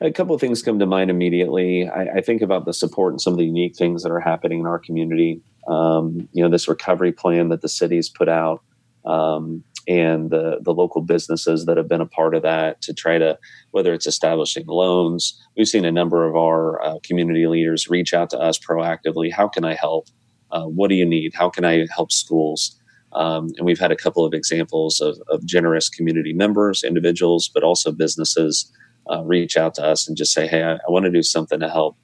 A 0.00 0.12
couple 0.12 0.34
of 0.34 0.40
things 0.40 0.62
come 0.62 0.78
to 0.78 0.86
mind 0.86 1.10
immediately. 1.10 1.88
I, 1.88 2.18
I, 2.18 2.20
think 2.20 2.40
about 2.40 2.64
the 2.64 2.72
support 2.72 3.12
and 3.12 3.20
some 3.20 3.32
of 3.32 3.38
the 3.38 3.44
unique 3.44 3.76
things 3.76 4.02
that 4.02 4.12
are 4.12 4.20
happening 4.20 4.60
in 4.60 4.66
our 4.66 4.78
community. 4.78 5.40
Um, 5.66 6.28
you 6.32 6.42
know, 6.42 6.48
this 6.48 6.68
recovery 6.68 7.12
plan 7.12 7.48
that 7.48 7.62
the 7.62 7.68
city's 7.68 8.08
put 8.08 8.28
out, 8.28 8.62
um, 9.04 9.64
and 9.88 10.30
the 10.30 10.58
the 10.62 10.72
local 10.72 11.02
businesses 11.02 11.66
that 11.66 11.76
have 11.76 11.88
been 11.88 12.00
a 12.00 12.06
part 12.06 12.34
of 12.34 12.42
that 12.42 12.80
to 12.82 12.94
try 12.94 13.18
to 13.18 13.38
whether 13.72 13.92
it's 13.92 14.06
establishing 14.06 14.66
loans. 14.66 15.42
We've 15.56 15.68
seen 15.68 15.84
a 15.84 15.92
number 15.92 16.26
of 16.26 16.36
our 16.36 16.80
uh, 16.82 16.98
community 17.02 17.46
leaders 17.46 17.90
reach 17.90 18.14
out 18.14 18.30
to 18.30 18.38
us 18.38 18.58
proactively. 18.58 19.32
How 19.32 19.48
can 19.48 19.64
I 19.64 19.74
help? 19.74 20.06
Uh, 20.50 20.64
what 20.64 20.88
do 20.88 20.94
you 20.94 21.04
need? 21.04 21.34
How 21.34 21.50
can 21.50 21.64
I 21.64 21.86
help 21.94 22.12
schools? 22.12 22.78
Um, 23.12 23.48
and 23.56 23.64
we've 23.64 23.78
had 23.78 23.92
a 23.92 23.96
couple 23.96 24.24
of 24.24 24.34
examples 24.34 25.00
of, 25.00 25.18
of, 25.28 25.44
generous 25.46 25.88
community 25.88 26.34
members, 26.34 26.84
individuals, 26.84 27.50
but 27.52 27.62
also 27.62 27.90
businesses 27.90 28.70
uh, 29.10 29.22
reach 29.24 29.56
out 29.56 29.74
to 29.74 29.84
us 29.84 30.06
and 30.06 30.16
just 30.16 30.32
say, 30.32 30.46
Hey, 30.46 30.62
I, 30.62 30.74
I 30.74 30.90
want 30.90 31.06
to 31.06 31.10
do 31.10 31.22
something 31.22 31.58
to 31.60 31.70
help. 31.70 31.96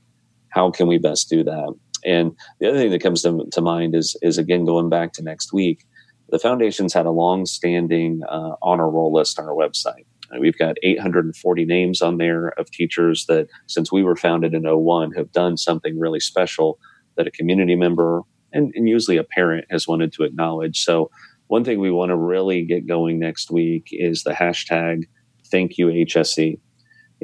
How 0.49 0.71
can 0.71 0.87
we 0.87 0.99
best 0.99 1.29
do 1.29 1.45
that? 1.45 1.75
And 2.05 2.33
the 2.61 2.69
other 2.69 2.79
thing 2.79 2.91
that 2.91 3.03
comes 3.03 3.23
to, 3.23 3.47
to 3.53 3.61
mind 3.61 3.95
is, 3.95 4.17
is 4.23 4.39
again, 4.39 4.65
going 4.65 4.89
back 4.89 5.13
to 5.15 5.23
next 5.23 5.53
week, 5.53 5.85
the 6.31 6.39
foundation's 6.39 6.95
had 6.95 7.07
a 7.07 7.11
long 7.11 7.47
standing 7.47 8.23
uh, 8.29 8.57
honor 8.63 8.89
roll 8.89 9.13
list 9.13 9.39
on 9.39 9.47
our 9.47 9.55
website. 9.55 10.07
Uh, 10.35 10.39
we've 10.41 10.59
got 10.59 10.77
840 10.83 11.65
names 11.65 12.01
on 12.01 12.19
there 12.19 12.49
of 12.59 12.71
teachers 12.71 13.27
that, 13.27 13.49
since 13.67 13.93
we 13.93 14.03
were 14.03 14.17
founded 14.17 14.55
in 14.55 14.63
01, 14.65 15.13
have 15.13 15.33
done 15.33 15.57
something 15.57 15.99
really 15.99 16.21
special 16.21 16.79
that 17.17 17.27
a 17.27 17.31
community 17.31 17.77
member 17.77 18.23
and, 18.55 18.73
and 18.75 18.89
usually 18.89 19.19
a 19.19 19.25
parent 19.25 19.67
has 19.71 19.87
wanted 19.87 20.13
to 20.15 20.23
acknowledge. 20.23 20.83
So, 20.83 21.11
one 21.49 21.65
thing 21.65 21.79
we 21.79 21.91
want 21.91 22.09
to 22.09 22.17
really 22.17 22.65
get 22.65 22.87
going 22.87 23.19
next 23.19 23.51
week 23.51 23.89
is 23.91 24.23
the 24.23 24.33
hashtag 24.33 25.05
thank 25.51 25.77
you 25.77 25.89
HSE. 25.89 26.59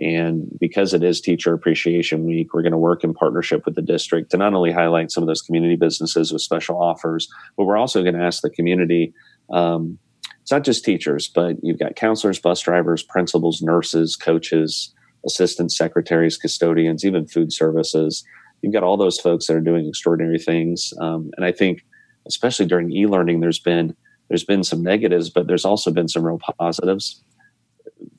And 0.01 0.47
because 0.61 0.95
it 0.95 1.03
is 1.03 1.21
Teacher 1.21 1.53
Appreciation 1.53 2.25
Week, 2.25 2.55
we're 2.55 2.63
going 2.63 2.73
to 2.73 2.79
work 2.79 3.03
in 3.03 3.13
partnership 3.13 3.65
with 3.65 3.75
the 3.75 3.83
district 3.83 4.31
to 4.31 4.37
not 4.37 4.55
only 4.55 4.73
highlight 4.73 5.11
some 5.11 5.23
of 5.23 5.27
those 5.27 5.43
community 5.43 5.77
businesses 5.77 6.33
with 6.33 6.43
special 6.43 6.81
offers, 6.81 7.29
but 7.57 7.65
we're 7.65 7.77
also 7.77 8.03
going 8.03 8.15
to 8.15 8.23
ask 8.23 8.43
the 8.43 8.51
community. 8.51 9.13
Um, 9.53 9.99
it's 10.41 10.53
not 10.53 10.65
just 10.65 10.85
teachers, 10.85 11.29
but 11.29 11.57
you've 11.63 11.79
got 11.79 11.97
counselors, 11.97 12.39
bus 12.39 12.61
drivers, 12.61 13.03
principals, 13.03 13.63
nurses, 13.63 14.17
coaches, 14.17 14.95
assistant 15.27 15.73
secretaries, 15.73 16.39
custodians, 16.39 17.05
even 17.05 17.27
food 17.27 17.53
services 17.53 18.25
you've 18.63 18.73
got 18.73 18.83
all 18.83 18.97
those 18.97 19.19
folks 19.19 19.47
that 19.47 19.57
are 19.57 19.61
doing 19.61 19.87
extraordinary 19.87 20.39
things. 20.39 20.93
Um, 21.01 21.31
and 21.37 21.45
I 21.45 21.53
think, 21.53 21.85
especially 22.27 22.67
during 22.67 22.93
e-learning, 22.93 23.41
there's 23.41 23.59
been 23.59 23.97
there's 24.29 24.45
been 24.45 24.63
some 24.63 24.83
negatives, 24.83 25.29
but 25.29 25.49
there's 25.49 25.65
also 25.65 25.91
been 25.91 26.07
some 26.09 26.25
real 26.25 26.39
positives. 26.59 27.23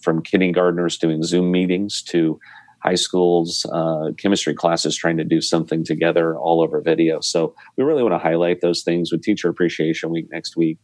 From 0.02 0.22
kindergartners 0.22 0.98
doing 0.98 1.24
Zoom 1.24 1.52
meetings 1.52 2.02
to 2.04 2.40
high 2.84 2.96
schools, 2.96 3.66
uh, 3.72 4.12
chemistry 4.18 4.54
classes 4.54 4.96
trying 4.96 5.18
to 5.18 5.24
do 5.24 5.40
something 5.40 5.86
together 5.86 6.36
all 6.36 6.62
over 6.62 6.82
video. 6.82 7.22
So 7.22 7.56
we 7.78 7.84
really 7.84 8.04
want 8.04 8.14
to 8.14 8.20
highlight 8.20 8.62
those 8.62 8.84
things 8.84 9.12
with 9.12 9.22
Teacher 9.22 9.50
Appreciation 9.50 10.10
Week 10.10 10.28
next 10.32 10.58
week. 10.58 10.80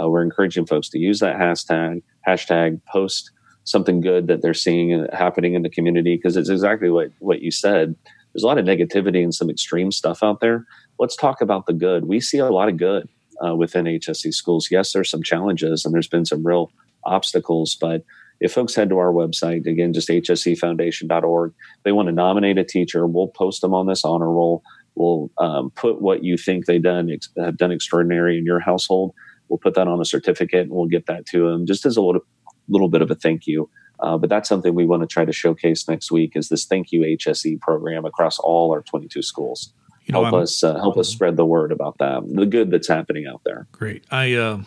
Uh, 0.00 0.08
we're 0.08 0.22
encouraging 0.22 0.66
folks 0.66 0.88
to 0.90 0.98
use 0.98 1.20
that 1.20 1.36
hashtag, 1.36 2.02
hashtag 2.26 2.80
post 2.90 3.30
something 3.64 4.00
good 4.00 4.26
that 4.26 4.42
they're 4.42 4.54
seeing 4.54 5.06
happening 5.12 5.54
in 5.54 5.62
the 5.62 5.70
community 5.70 6.16
because 6.16 6.36
it's 6.36 6.48
exactly 6.48 6.90
what, 6.90 7.10
what 7.20 7.42
you 7.42 7.50
said 7.50 7.94
there's 8.32 8.42
a 8.42 8.46
lot 8.46 8.58
of 8.58 8.64
negativity 8.64 9.22
and 9.22 9.34
some 9.34 9.50
extreme 9.50 9.92
stuff 9.92 10.22
out 10.22 10.40
there. 10.40 10.66
Let's 10.98 11.16
talk 11.16 11.40
about 11.40 11.66
the 11.66 11.72
good. 11.72 12.06
We 12.06 12.20
see 12.20 12.38
a 12.38 12.50
lot 12.50 12.68
of 12.68 12.76
good 12.76 13.08
uh, 13.44 13.54
within 13.54 13.84
HSE 13.86 14.32
schools. 14.32 14.68
Yes, 14.70 14.92
there's 14.92 15.10
some 15.10 15.22
challenges 15.22 15.84
and 15.84 15.94
there's 15.94 16.08
been 16.08 16.24
some 16.24 16.46
real 16.46 16.70
obstacles, 17.04 17.76
but 17.80 18.04
if 18.40 18.52
folks 18.52 18.74
head 18.74 18.88
to 18.88 18.98
our 18.98 19.12
website, 19.12 19.66
again, 19.66 19.92
just 19.92 20.08
hsefoundation.org, 20.08 21.54
they 21.84 21.92
want 21.92 22.08
to 22.08 22.12
nominate 22.12 22.58
a 22.58 22.64
teacher, 22.64 23.06
we'll 23.06 23.28
post 23.28 23.60
them 23.60 23.72
on 23.72 23.86
this 23.86 24.04
honor 24.04 24.30
roll. 24.30 24.62
We'll 24.96 25.30
um, 25.38 25.70
put 25.70 26.02
what 26.02 26.24
you 26.24 26.36
think 26.36 26.66
they 26.66 26.78
done 26.78 27.08
have 27.38 27.56
done 27.56 27.70
extraordinary 27.70 28.36
in 28.38 28.44
your 28.44 28.60
household. 28.60 29.14
We'll 29.48 29.58
put 29.58 29.74
that 29.74 29.86
on 29.86 30.00
a 30.00 30.04
certificate 30.04 30.62
and 30.62 30.72
we'll 30.72 30.86
get 30.86 31.06
that 31.06 31.24
to 31.26 31.48
them 31.48 31.66
just 31.66 31.86
as 31.86 31.96
a 31.96 32.02
little, 32.02 32.22
little 32.68 32.88
bit 32.88 33.00
of 33.00 33.10
a 33.10 33.14
thank 33.14 33.46
you. 33.46 33.70
Uh, 34.02 34.18
but 34.18 34.28
that's 34.28 34.48
something 34.48 34.74
we 34.74 34.84
want 34.84 35.02
to 35.02 35.06
try 35.06 35.24
to 35.24 35.32
showcase 35.32 35.88
next 35.88 36.10
week 36.10 36.32
is 36.34 36.48
this 36.48 36.66
Thank 36.66 36.90
You 36.90 37.02
HSE 37.02 37.60
program 37.60 38.04
across 38.04 38.38
all 38.38 38.72
our 38.72 38.82
22 38.82 39.22
schools. 39.22 39.72
You 40.04 40.12
know, 40.12 40.22
help 40.22 40.34
I'm, 40.34 40.40
us 40.40 40.64
uh, 40.64 40.74
help 40.78 40.96
us 40.98 41.08
spread 41.08 41.36
the 41.36 41.46
word 41.46 41.70
about 41.70 41.98
that, 41.98 42.24
the 42.26 42.44
good 42.44 42.72
that's 42.72 42.88
happening 42.88 43.26
out 43.26 43.42
there. 43.44 43.68
Great. 43.70 44.04
I 44.10 44.34
uh, 44.34 44.62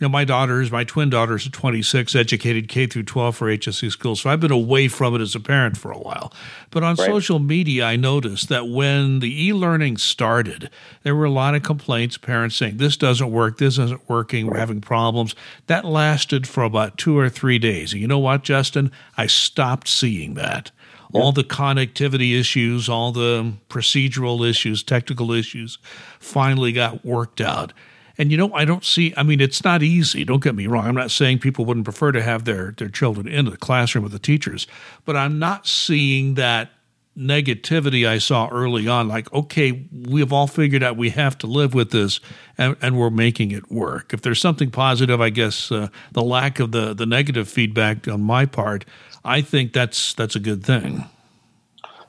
you 0.00 0.04
know, 0.04 0.08
my 0.08 0.24
daughters, 0.24 0.72
my 0.72 0.82
twin 0.82 1.08
daughters 1.08 1.46
are 1.46 1.50
26, 1.50 2.16
educated 2.16 2.68
K 2.68 2.86
through 2.86 3.04
12 3.04 3.36
for 3.36 3.46
HSE 3.46 3.92
schools. 3.92 4.20
So 4.20 4.30
I've 4.30 4.40
been 4.40 4.50
away 4.50 4.88
from 4.88 5.14
it 5.14 5.20
as 5.20 5.36
a 5.36 5.40
parent 5.40 5.76
for 5.76 5.92
a 5.92 5.98
while. 5.98 6.32
But 6.70 6.82
on 6.82 6.96
right. 6.96 7.06
social 7.06 7.38
media, 7.38 7.84
I 7.84 7.94
noticed 7.94 8.48
that 8.48 8.68
when 8.68 9.20
the 9.20 9.46
e-learning 9.46 9.98
started, 9.98 10.68
there 11.04 11.14
were 11.14 11.26
a 11.26 11.30
lot 11.30 11.54
of 11.54 11.62
complaints, 11.62 12.18
parents 12.18 12.56
saying, 12.56 12.78
this 12.78 12.96
doesn't 12.96 13.30
work, 13.30 13.58
this 13.58 13.78
isn't 13.78 14.08
working, 14.08 14.48
we're 14.48 14.58
having 14.58 14.80
problems. 14.80 15.36
That 15.68 15.84
lasted 15.84 16.48
for 16.48 16.64
about 16.64 16.98
two 16.98 17.16
or 17.16 17.28
three 17.28 17.60
days. 17.60 17.92
And 17.92 18.02
you 18.02 18.08
know 18.08 18.18
what, 18.18 18.42
Justin? 18.42 18.90
I 19.16 19.28
stopped 19.28 19.86
seeing 19.86 20.34
that 20.34 20.72
all 21.12 21.30
the 21.30 21.44
connectivity 21.44 22.38
issues, 22.38 22.88
all 22.88 23.12
the 23.12 23.52
procedural 23.68 24.48
issues, 24.48 24.82
technical 24.82 25.30
issues 25.30 25.78
finally 26.18 26.72
got 26.72 27.04
worked 27.04 27.40
out. 27.40 27.72
And 28.16 28.30
you 28.30 28.36
know, 28.36 28.52
I 28.54 28.64
don't 28.64 28.84
see. 28.84 29.12
I 29.16 29.22
mean, 29.22 29.40
it's 29.40 29.64
not 29.64 29.82
easy. 29.82 30.24
Don't 30.24 30.42
get 30.42 30.54
me 30.54 30.66
wrong. 30.66 30.86
I'm 30.86 30.94
not 30.94 31.10
saying 31.10 31.40
people 31.40 31.64
wouldn't 31.64 31.84
prefer 31.84 32.12
to 32.12 32.22
have 32.22 32.44
their 32.44 32.72
their 32.72 32.88
children 32.88 33.26
in 33.26 33.46
the 33.46 33.56
classroom 33.56 34.04
with 34.04 34.12
the 34.12 34.18
teachers, 34.18 34.66
but 35.04 35.16
I'm 35.16 35.38
not 35.38 35.66
seeing 35.66 36.34
that 36.34 36.70
negativity 37.16 38.06
I 38.06 38.18
saw 38.18 38.48
early 38.48 38.88
on. 38.88 39.08
Like, 39.08 39.32
okay, 39.32 39.86
we've 39.92 40.32
all 40.32 40.46
figured 40.46 40.82
out 40.82 40.96
we 40.96 41.10
have 41.10 41.38
to 41.38 41.46
live 41.46 41.74
with 41.74 41.90
this, 41.90 42.20
and, 42.58 42.76
and 42.82 42.98
we're 42.98 43.10
making 43.10 43.50
it 43.50 43.70
work. 43.70 44.12
If 44.12 44.22
there's 44.22 44.40
something 44.40 44.70
positive, 44.70 45.20
I 45.20 45.30
guess 45.30 45.70
uh, 45.70 45.88
the 46.12 46.22
lack 46.22 46.60
of 46.60 46.72
the 46.72 46.94
the 46.94 47.06
negative 47.06 47.48
feedback 47.48 48.08
on 48.08 48.22
my 48.22 48.46
part, 48.46 48.84
I 49.24 49.40
think 49.40 49.72
that's 49.72 50.14
that's 50.14 50.36
a 50.36 50.40
good 50.40 50.64
thing. 50.64 51.04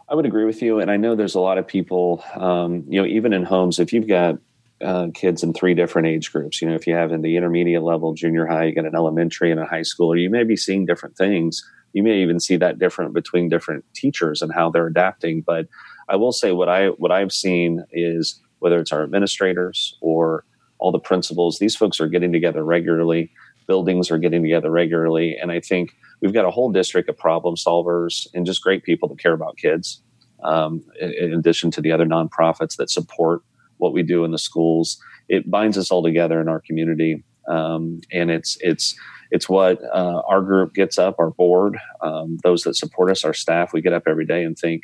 I 0.08 0.14
would 0.14 0.26
agree 0.26 0.46
with 0.46 0.62
you, 0.62 0.80
and 0.80 0.92
I 0.92 0.98
know 0.98 1.16
there's 1.16 1.34
a 1.34 1.40
lot 1.40 1.58
of 1.58 1.66
people, 1.66 2.24
um, 2.36 2.84
you 2.88 3.02
know, 3.02 3.08
even 3.08 3.34
in 3.34 3.44
homes, 3.44 3.80
if 3.80 3.92
you've 3.92 4.08
got 4.08 4.38
uh, 4.84 5.08
kids 5.14 5.44
in 5.44 5.54
three 5.54 5.74
different 5.74 6.08
age 6.08 6.32
groups. 6.32 6.62
You 6.62 6.70
know, 6.70 6.76
if 6.76 6.86
you 6.88 6.94
have 6.94 7.12
in 7.12 7.22
the 7.22 7.38
intermediate 7.38 7.84
level, 7.84 8.14
junior 8.14 8.46
high, 8.46 8.66
you 8.66 8.74
get 8.74 8.86
an 8.86 8.96
elementary 8.96 9.52
and 9.52 9.60
a 9.60 9.66
high 9.66 9.84
school, 9.84 10.12
or 10.12 10.18
you 10.18 10.30
may 10.30 10.44
be 10.44 10.58
seeing 10.58 10.86
different 10.86 11.18
things. 11.18 11.64
You 11.94 12.04
may 12.04 12.22
even 12.22 12.40
see 12.40 12.58
that 12.58 12.78
different 12.78 13.14
between 13.14 13.48
different 13.48 13.86
teachers 13.94 14.42
and 14.42 14.54
how 14.54 14.70
they're 14.70 14.88
adapting. 14.88 15.42
But 15.42 15.68
I 16.10 16.18
will 16.18 16.34
say 16.34 16.52
what 16.52 16.68
I 16.68 16.88
what 16.88 17.12
I've 17.12 17.32
seen 17.32 17.86
is 17.92 18.42
whether 18.60 18.80
it's 18.80 18.92
our 18.92 19.04
administrators 19.04 19.98
or 20.02 20.44
all 20.78 20.92
the 20.92 21.00
principals, 21.00 21.60
these 21.60 21.76
folks 21.76 22.02
are 22.02 22.08
getting 22.08 22.34
together 22.34 22.64
regularly. 22.64 23.32
Buildings 23.68 24.12
are 24.12 24.18
getting 24.18 24.44
together 24.44 24.70
regularly, 24.70 25.38
and 25.42 25.52
I 25.52 25.60
think 25.60 25.96
we've 26.22 26.34
got 26.34 26.46
a 26.46 26.52
whole 26.52 26.72
district 26.72 27.10
of 27.10 27.18
problem 27.18 27.56
solvers 27.56 28.28
and 28.34 28.46
just 28.46 28.62
great 28.62 28.84
people 28.84 29.08
that 29.10 29.20
care 29.20 29.34
about 29.34 29.58
kids. 29.58 30.02
Um, 30.44 30.84
in, 31.00 31.12
in 31.14 31.34
addition 31.34 31.72
to 31.72 31.82
the 31.82 31.92
other 31.92 32.06
nonprofits 32.06 32.76
that 32.76 32.92
support 32.92 33.42
what 33.78 33.94
we 33.94 34.04
do 34.04 34.24
in 34.24 34.32
the 34.32 34.38
schools. 34.38 34.98
It 35.28 35.50
binds 35.50 35.78
us 35.78 35.92
all 35.92 36.04
together 36.04 36.40
in 36.42 36.48
our 36.48 36.62
community, 36.62 37.24
um, 37.48 38.02
and 38.12 38.30
it's 38.30 38.58
it's 38.62 38.96
it's 39.32 39.50
what 39.50 39.80
uh, 39.94 40.22
our 40.28 40.42
group 40.42 40.74
gets 40.74 40.98
up, 40.98 41.16
our 41.20 41.32
board, 41.32 41.78
um, 42.02 42.38
those 42.44 42.64
that 42.64 42.76
support 42.76 43.10
us, 43.10 43.24
our 43.24 43.34
staff. 43.34 43.74
We 43.74 43.82
get 43.82 43.94
up 43.94 44.04
every 44.08 44.26
day 44.26 44.44
and 44.44 44.58
think, 44.58 44.84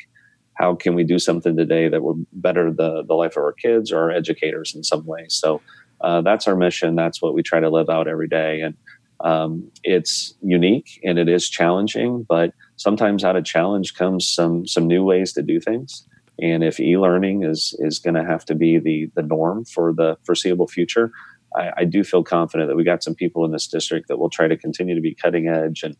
how 0.54 0.74
can 0.74 0.94
we 0.94 1.04
do 1.04 1.18
something 1.18 1.56
today 1.56 1.88
that 1.88 2.02
will 2.02 2.24
better 2.32 2.72
the 2.72 3.04
the 3.06 3.14
life 3.14 3.36
of 3.36 3.44
our 3.44 3.52
kids 3.52 3.92
or 3.92 3.98
our 3.98 4.10
educators 4.10 4.74
in 4.74 4.82
some 4.82 5.06
way? 5.06 5.26
So 5.28 5.60
uh, 6.00 6.22
that's 6.22 6.48
our 6.48 6.56
mission. 6.56 6.96
That's 6.96 7.22
what 7.22 7.34
we 7.34 7.42
try 7.42 7.60
to 7.60 7.70
live 7.70 7.88
out 7.88 8.08
every 8.08 8.28
day, 8.28 8.60
and 8.60 8.74
um, 9.20 9.70
it's 9.84 10.34
unique 10.42 11.00
and 11.04 11.18
it 11.18 11.28
is 11.28 11.48
challenging, 11.48 12.26
but 12.28 12.52
sometimes 12.76 13.22
out 13.22 13.36
of 13.36 13.44
challenge 13.44 13.94
comes 13.94 14.26
some 14.26 14.66
some 14.66 14.88
new 14.88 15.04
ways 15.04 15.32
to 15.34 15.42
do 15.42 15.60
things 15.60 16.06
And 16.42 16.64
if 16.64 16.80
e-learning 16.80 17.44
is 17.44 17.74
is 17.78 18.00
going 18.00 18.14
to 18.14 18.24
have 18.24 18.44
to 18.46 18.54
be 18.54 18.78
the 18.78 19.08
the 19.14 19.22
norm 19.22 19.64
for 19.64 19.94
the 19.94 20.18
foreseeable 20.24 20.66
future, 20.66 21.12
I, 21.56 21.70
I, 21.78 21.84
do 21.84 22.02
feel 22.02 22.24
confident 22.24 22.68
that 22.68 22.76
we 22.76 22.84
got 22.84 23.04
some 23.04 23.14
people 23.14 23.44
in 23.44 23.52
this 23.52 23.68
district 23.68 24.08
that 24.08 24.18
will 24.18 24.28
try 24.28 24.48
to 24.48 24.56
continue 24.56 24.94
to 24.94 25.00
be 25.00 25.14
cutting 25.14 25.48
edge 25.48 25.82
and 25.84 25.96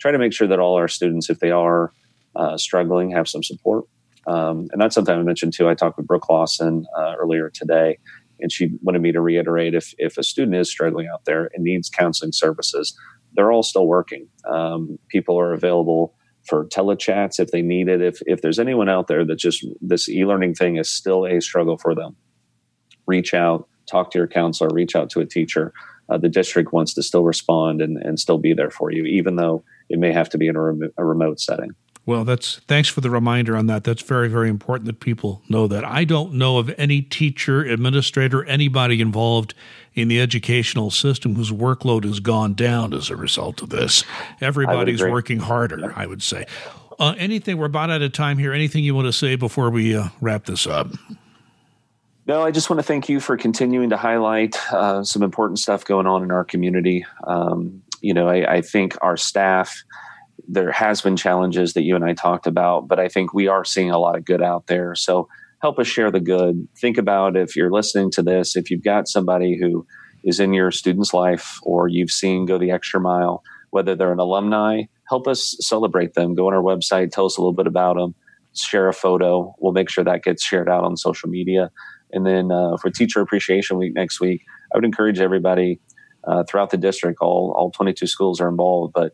try 0.00 0.10
to 0.10 0.18
make 0.18 0.32
sure 0.32 0.48
that 0.48 0.58
all 0.58 0.74
our 0.74 0.88
students, 0.88 1.30
if 1.30 1.38
they 1.38 1.52
are 1.52 1.92
uh, 2.34 2.56
struggling, 2.56 3.10
have 3.10 3.28
some 3.28 3.42
support. 3.42 3.84
Um, 4.26 4.68
and 4.72 4.80
that's 4.80 4.94
something 4.94 5.14
I 5.14 5.22
mentioned 5.22 5.52
too. 5.52 5.68
I 5.68 5.74
talked 5.74 5.96
with 5.96 6.06
Brooke 6.06 6.28
Lawson 6.28 6.86
uh, 6.98 7.14
earlier 7.18 7.50
today, 7.50 7.98
and 8.40 8.50
she 8.50 8.70
wanted 8.82 9.00
me 9.00 9.12
to 9.12 9.20
reiterate 9.20 9.74
if 9.74 9.94
if 9.98 10.18
a 10.18 10.24
student 10.24 10.56
is 10.56 10.68
struggling 10.68 11.06
out 11.06 11.24
there 11.24 11.50
and 11.54 11.62
needs 11.62 11.88
counseling 11.88 12.32
services, 12.32 12.98
they're 13.34 13.52
all 13.52 13.62
still 13.62 13.86
working. 13.86 14.26
Um, 14.50 14.98
people 15.08 15.38
are 15.38 15.52
available 15.52 16.16
for 16.46 16.66
telechats 16.66 17.40
if 17.40 17.50
they 17.50 17.62
need 17.62 17.88
it. 17.88 18.02
If 18.02 18.20
if 18.26 18.42
there's 18.42 18.58
anyone 18.58 18.88
out 18.88 19.06
there 19.06 19.24
that 19.24 19.36
just 19.36 19.66
this 19.80 20.08
e-learning 20.08 20.54
thing 20.54 20.76
is 20.76 20.88
still 20.88 21.26
a 21.26 21.40
struggle 21.40 21.78
for 21.78 21.94
them, 21.94 22.16
reach 23.06 23.34
out, 23.34 23.68
talk 23.86 24.10
to 24.12 24.18
your 24.18 24.28
counselor, 24.28 24.70
reach 24.72 24.96
out 24.96 25.10
to 25.10 25.20
a 25.20 25.26
teacher. 25.26 25.72
Uh, 26.08 26.18
the 26.18 26.28
district 26.28 26.72
wants 26.72 26.92
to 26.94 27.02
still 27.02 27.24
respond 27.24 27.80
and, 27.80 27.96
and 27.96 28.20
still 28.20 28.36
be 28.36 28.52
there 28.52 28.70
for 28.70 28.92
you, 28.92 29.04
even 29.04 29.36
though 29.36 29.64
it 29.88 29.98
may 29.98 30.12
have 30.12 30.28
to 30.28 30.36
be 30.36 30.48
in 30.48 30.56
a, 30.56 30.60
rem- 30.60 30.92
a 30.98 31.04
remote 31.04 31.40
setting. 31.40 31.70
Well, 32.06 32.24
that's 32.24 32.56
thanks 32.68 32.88
for 32.88 33.00
the 33.00 33.08
reminder 33.08 33.56
on 33.56 33.66
that. 33.68 33.84
That's 33.84 34.02
very, 34.02 34.28
very 34.28 34.50
important 34.50 34.86
that 34.86 35.00
people 35.00 35.40
know 35.48 35.66
that. 35.68 35.84
I 35.84 36.04
don't 36.04 36.34
know 36.34 36.58
of 36.58 36.72
any 36.76 37.00
teacher, 37.00 37.62
administrator, 37.62 38.44
anybody 38.44 39.00
involved 39.00 39.54
in 39.94 40.08
the 40.08 40.20
educational 40.20 40.90
system 40.90 41.34
whose 41.34 41.50
workload 41.50 42.04
has 42.04 42.20
gone 42.20 42.52
down 42.54 42.92
as 42.92 43.08
a 43.08 43.16
result 43.16 43.62
of 43.62 43.70
this. 43.70 44.04
Everybody's 44.40 45.02
working 45.02 45.38
harder, 45.38 45.92
I 45.96 46.06
would 46.06 46.22
say. 46.22 46.46
Uh, 46.98 47.14
anything, 47.16 47.56
we're 47.56 47.66
about 47.66 47.90
out 47.90 48.02
of 48.02 48.12
time 48.12 48.38
here. 48.38 48.52
Anything 48.52 48.84
you 48.84 48.94
want 48.94 49.06
to 49.06 49.12
say 49.12 49.36
before 49.36 49.70
we 49.70 49.96
uh, 49.96 50.08
wrap 50.20 50.44
this 50.44 50.66
up? 50.66 50.88
No, 52.26 52.42
I 52.42 52.50
just 52.50 52.70
want 52.70 52.78
to 52.78 52.84
thank 52.84 53.08
you 53.08 53.20
for 53.20 53.36
continuing 53.36 53.90
to 53.90 53.96
highlight 53.96 54.56
uh, 54.72 55.04
some 55.04 55.22
important 55.22 55.58
stuff 55.58 55.84
going 55.84 56.06
on 56.06 56.22
in 56.22 56.30
our 56.30 56.44
community. 56.44 57.04
Um, 57.26 57.82
you 58.00 58.14
know, 58.14 58.28
I, 58.28 58.54
I 58.54 58.60
think 58.60 58.96
our 59.02 59.16
staff, 59.16 59.82
there 60.48 60.72
has 60.72 61.00
been 61.00 61.16
challenges 61.16 61.72
that 61.74 61.82
you 61.82 61.94
and 61.96 62.04
I 62.04 62.14
talked 62.14 62.46
about, 62.46 62.88
but 62.88 63.00
I 63.00 63.08
think 63.08 63.32
we 63.32 63.48
are 63.48 63.64
seeing 63.64 63.90
a 63.90 63.98
lot 63.98 64.16
of 64.16 64.24
good 64.24 64.42
out 64.42 64.66
there. 64.66 64.94
So 64.94 65.28
help 65.62 65.78
us 65.78 65.86
share 65.86 66.10
the 66.10 66.20
good. 66.20 66.68
Think 66.78 66.98
about 66.98 67.36
if 67.36 67.56
you're 67.56 67.70
listening 67.70 68.10
to 68.12 68.22
this, 68.22 68.56
if 68.56 68.70
you've 68.70 68.82
got 68.82 69.08
somebody 69.08 69.58
who 69.58 69.86
is 70.22 70.40
in 70.40 70.52
your 70.52 70.70
student's 70.70 71.14
life 71.14 71.58
or 71.62 71.88
you've 71.88 72.10
seen 72.10 72.46
go 72.46 72.58
the 72.58 72.70
extra 72.70 73.00
mile, 73.00 73.42
whether 73.70 73.94
they're 73.94 74.12
an 74.12 74.18
alumni, 74.18 74.82
help 75.08 75.26
us 75.26 75.56
celebrate 75.60 76.14
them. 76.14 76.34
Go 76.34 76.46
on 76.48 76.54
our 76.54 76.62
website, 76.62 77.10
tell 77.10 77.26
us 77.26 77.36
a 77.36 77.40
little 77.40 77.54
bit 77.54 77.66
about 77.66 77.96
them, 77.96 78.14
share 78.54 78.88
a 78.88 78.92
photo. 78.92 79.54
We'll 79.58 79.72
make 79.72 79.90
sure 79.90 80.04
that 80.04 80.22
gets 80.22 80.44
shared 80.44 80.68
out 80.68 80.84
on 80.84 80.96
social 80.96 81.28
media. 81.28 81.70
And 82.12 82.26
then 82.26 82.52
uh, 82.52 82.76
for 82.76 82.90
Teacher 82.90 83.20
Appreciation 83.20 83.76
Week 83.76 83.94
next 83.94 84.20
week, 84.20 84.42
I 84.72 84.78
would 84.78 84.84
encourage 84.84 85.20
everybody 85.20 85.80
uh, 86.26 86.44
throughout 86.48 86.70
the 86.70 86.76
district. 86.76 87.18
All 87.20 87.54
all 87.56 87.70
22 87.70 88.06
schools 88.06 88.40
are 88.40 88.48
involved, 88.48 88.92
but 88.94 89.12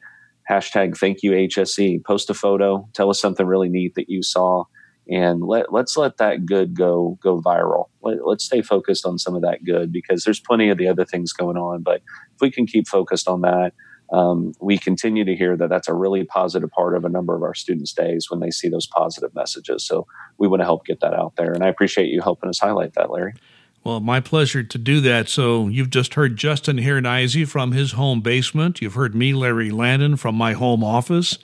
hashtag 0.51 0.97
thank 0.97 1.23
you 1.23 1.33
HSE. 1.33 2.05
Post 2.05 2.31
a 2.31 2.35
photo. 2.35 2.89
Tell 2.95 3.11
us 3.11 3.21
something 3.21 3.47
really 3.47 3.69
neat 3.69 3.95
that 3.95 4.09
you 4.09 4.23
saw, 4.23 4.65
and 5.09 5.43
let 5.43 5.73
let's 5.73 5.97
let 5.97 6.17
that 6.17 6.45
good 6.45 6.77
go 6.77 7.19
go 7.23 7.41
viral. 7.41 7.87
Let, 8.03 8.27
let's 8.27 8.45
stay 8.45 8.63
focused 8.63 9.07
on 9.07 9.19
some 9.19 9.35
of 9.35 9.43
that 9.43 9.65
good 9.65 9.93
because 9.93 10.25
there's 10.25 10.41
plenty 10.41 10.69
of 10.69 10.79
the 10.79 10.89
other 10.89 11.05
things 11.05 11.33
going 11.33 11.57
on. 11.57 11.83
But 11.83 12.03
if 12.35 12.41
we 12.41 12.51
can 12.51 12.67
keep 12.67 12.89
focused 12.89 13.29
on 13.29 13.43
that. 13.43 13.73
Um, 14.13 14.55
we 14.61 14.77
continue 14.77 15.25
to 15.25 15.37
hear 15.37 15.57
that 15.57 15.69
that's 15.69 15.87
a 15.87 15.95
really 15.95 16.25
positive 16.25 16.69
part 16.71 16.97
of 16.97 17.05
a 17.05 17.09
number 17.09 17.37
of 17.37 17.45
our 17.45 17.55
students' 17.55 17.93
days 17.93 18.27
when 18.29 18.41
they 18.41 18.51
see 18.51 18.69
those 18.69 18.89
positive 18.89 19.33
messages. 19.37 19.87
So 19.87 20.05
we 20.37 20.49
want 20.49 20.63
to 20.63 20.65
help 20.65 20.85
get 20.85 20.99
that 20.99 21.15
out 21.15 21.35
there. 21.37 21.53
And 21.53 21.63
I 21.63 21.69
appreciate 21.69 22.09
you 22.09 22.21
helping 22.21 22.49
us 22.49 22.59
highlight 22.59 22.95
that, 22.95 23.13
Larry. 23.13 23.35
Well, 23.83 24.01
my 24.01 24.21
pleasure 24.21 24.63
to 24.63 24.79
do 24.79 25.01
that. 25.01 25.29
So, 25.29 25.69
you've 25.69 25.91
just 25.91 26.15
heard 26.15 26.37
Justin 26.37 26.77
Hiernizy 26.77 27.49
from 27.49 27.73
his 27.73 27.93
home 27.93 28.21
basement. 28.21 28.83
You've 28.83 28.95
heard 28.95 29.15
me, 29.15 29.33
Larry 29.33 29.71
Landon, 29.71 30.17
from 30.17 30.35
my 30.35 30.53
home 30.53 30.85
office. 30.85 31.39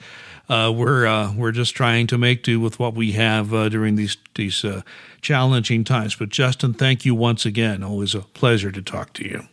Uh, 0.49 0.73
we're 0.75 1.07
uh, 1.07 1.33
we're 1.35 1.53
just 1.53 1.75
trying 1.75 2.07
to 2.07 2.19
make 2.19 2.43
do 2.43 2.61
with 2.61 2.79
what 2.79 2.95
we 2.95 3.13
have 3.13 3.53
uh, 3.53 3.69
during 3.69 3.97
these 3.97 4.17
these 4.35 4.65
uh, 4.65 4.83
challenging 5.21 5.83
times. 5.83 6.15
But 6.15 6.29
Justin, 6.29 6.73
thank 6.73 7.05
you 7.05 7.15
once 7.15 7.45
again. 7.45 7.83
Always 7.83 8.15
a 8.15 8.21
pleasure 8.21 8.71
to 8.71 8.83
talk 8.83 9.13
to 9.15 9.25
you. 9.25 9.49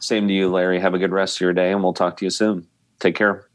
Same 0.00 0.26
to 0.26 0.34
you, 0.34 0.50
Larry. 0.50 0.80
Have 0.80 0.94
a 0.94 0.98
good 0.98 1.12
rest 1.12 1.36
of 1.36 1.42
your 1.42 1.52
day, 1.52 1.70
and 1.70 1.82
we'll 1.82 1.92
talk 1.92 2.16
to 2.16 2.24
you 2.24 2.30
soon. 2.30 2.66
Take 2.98 3.14
care. 3.14 3.46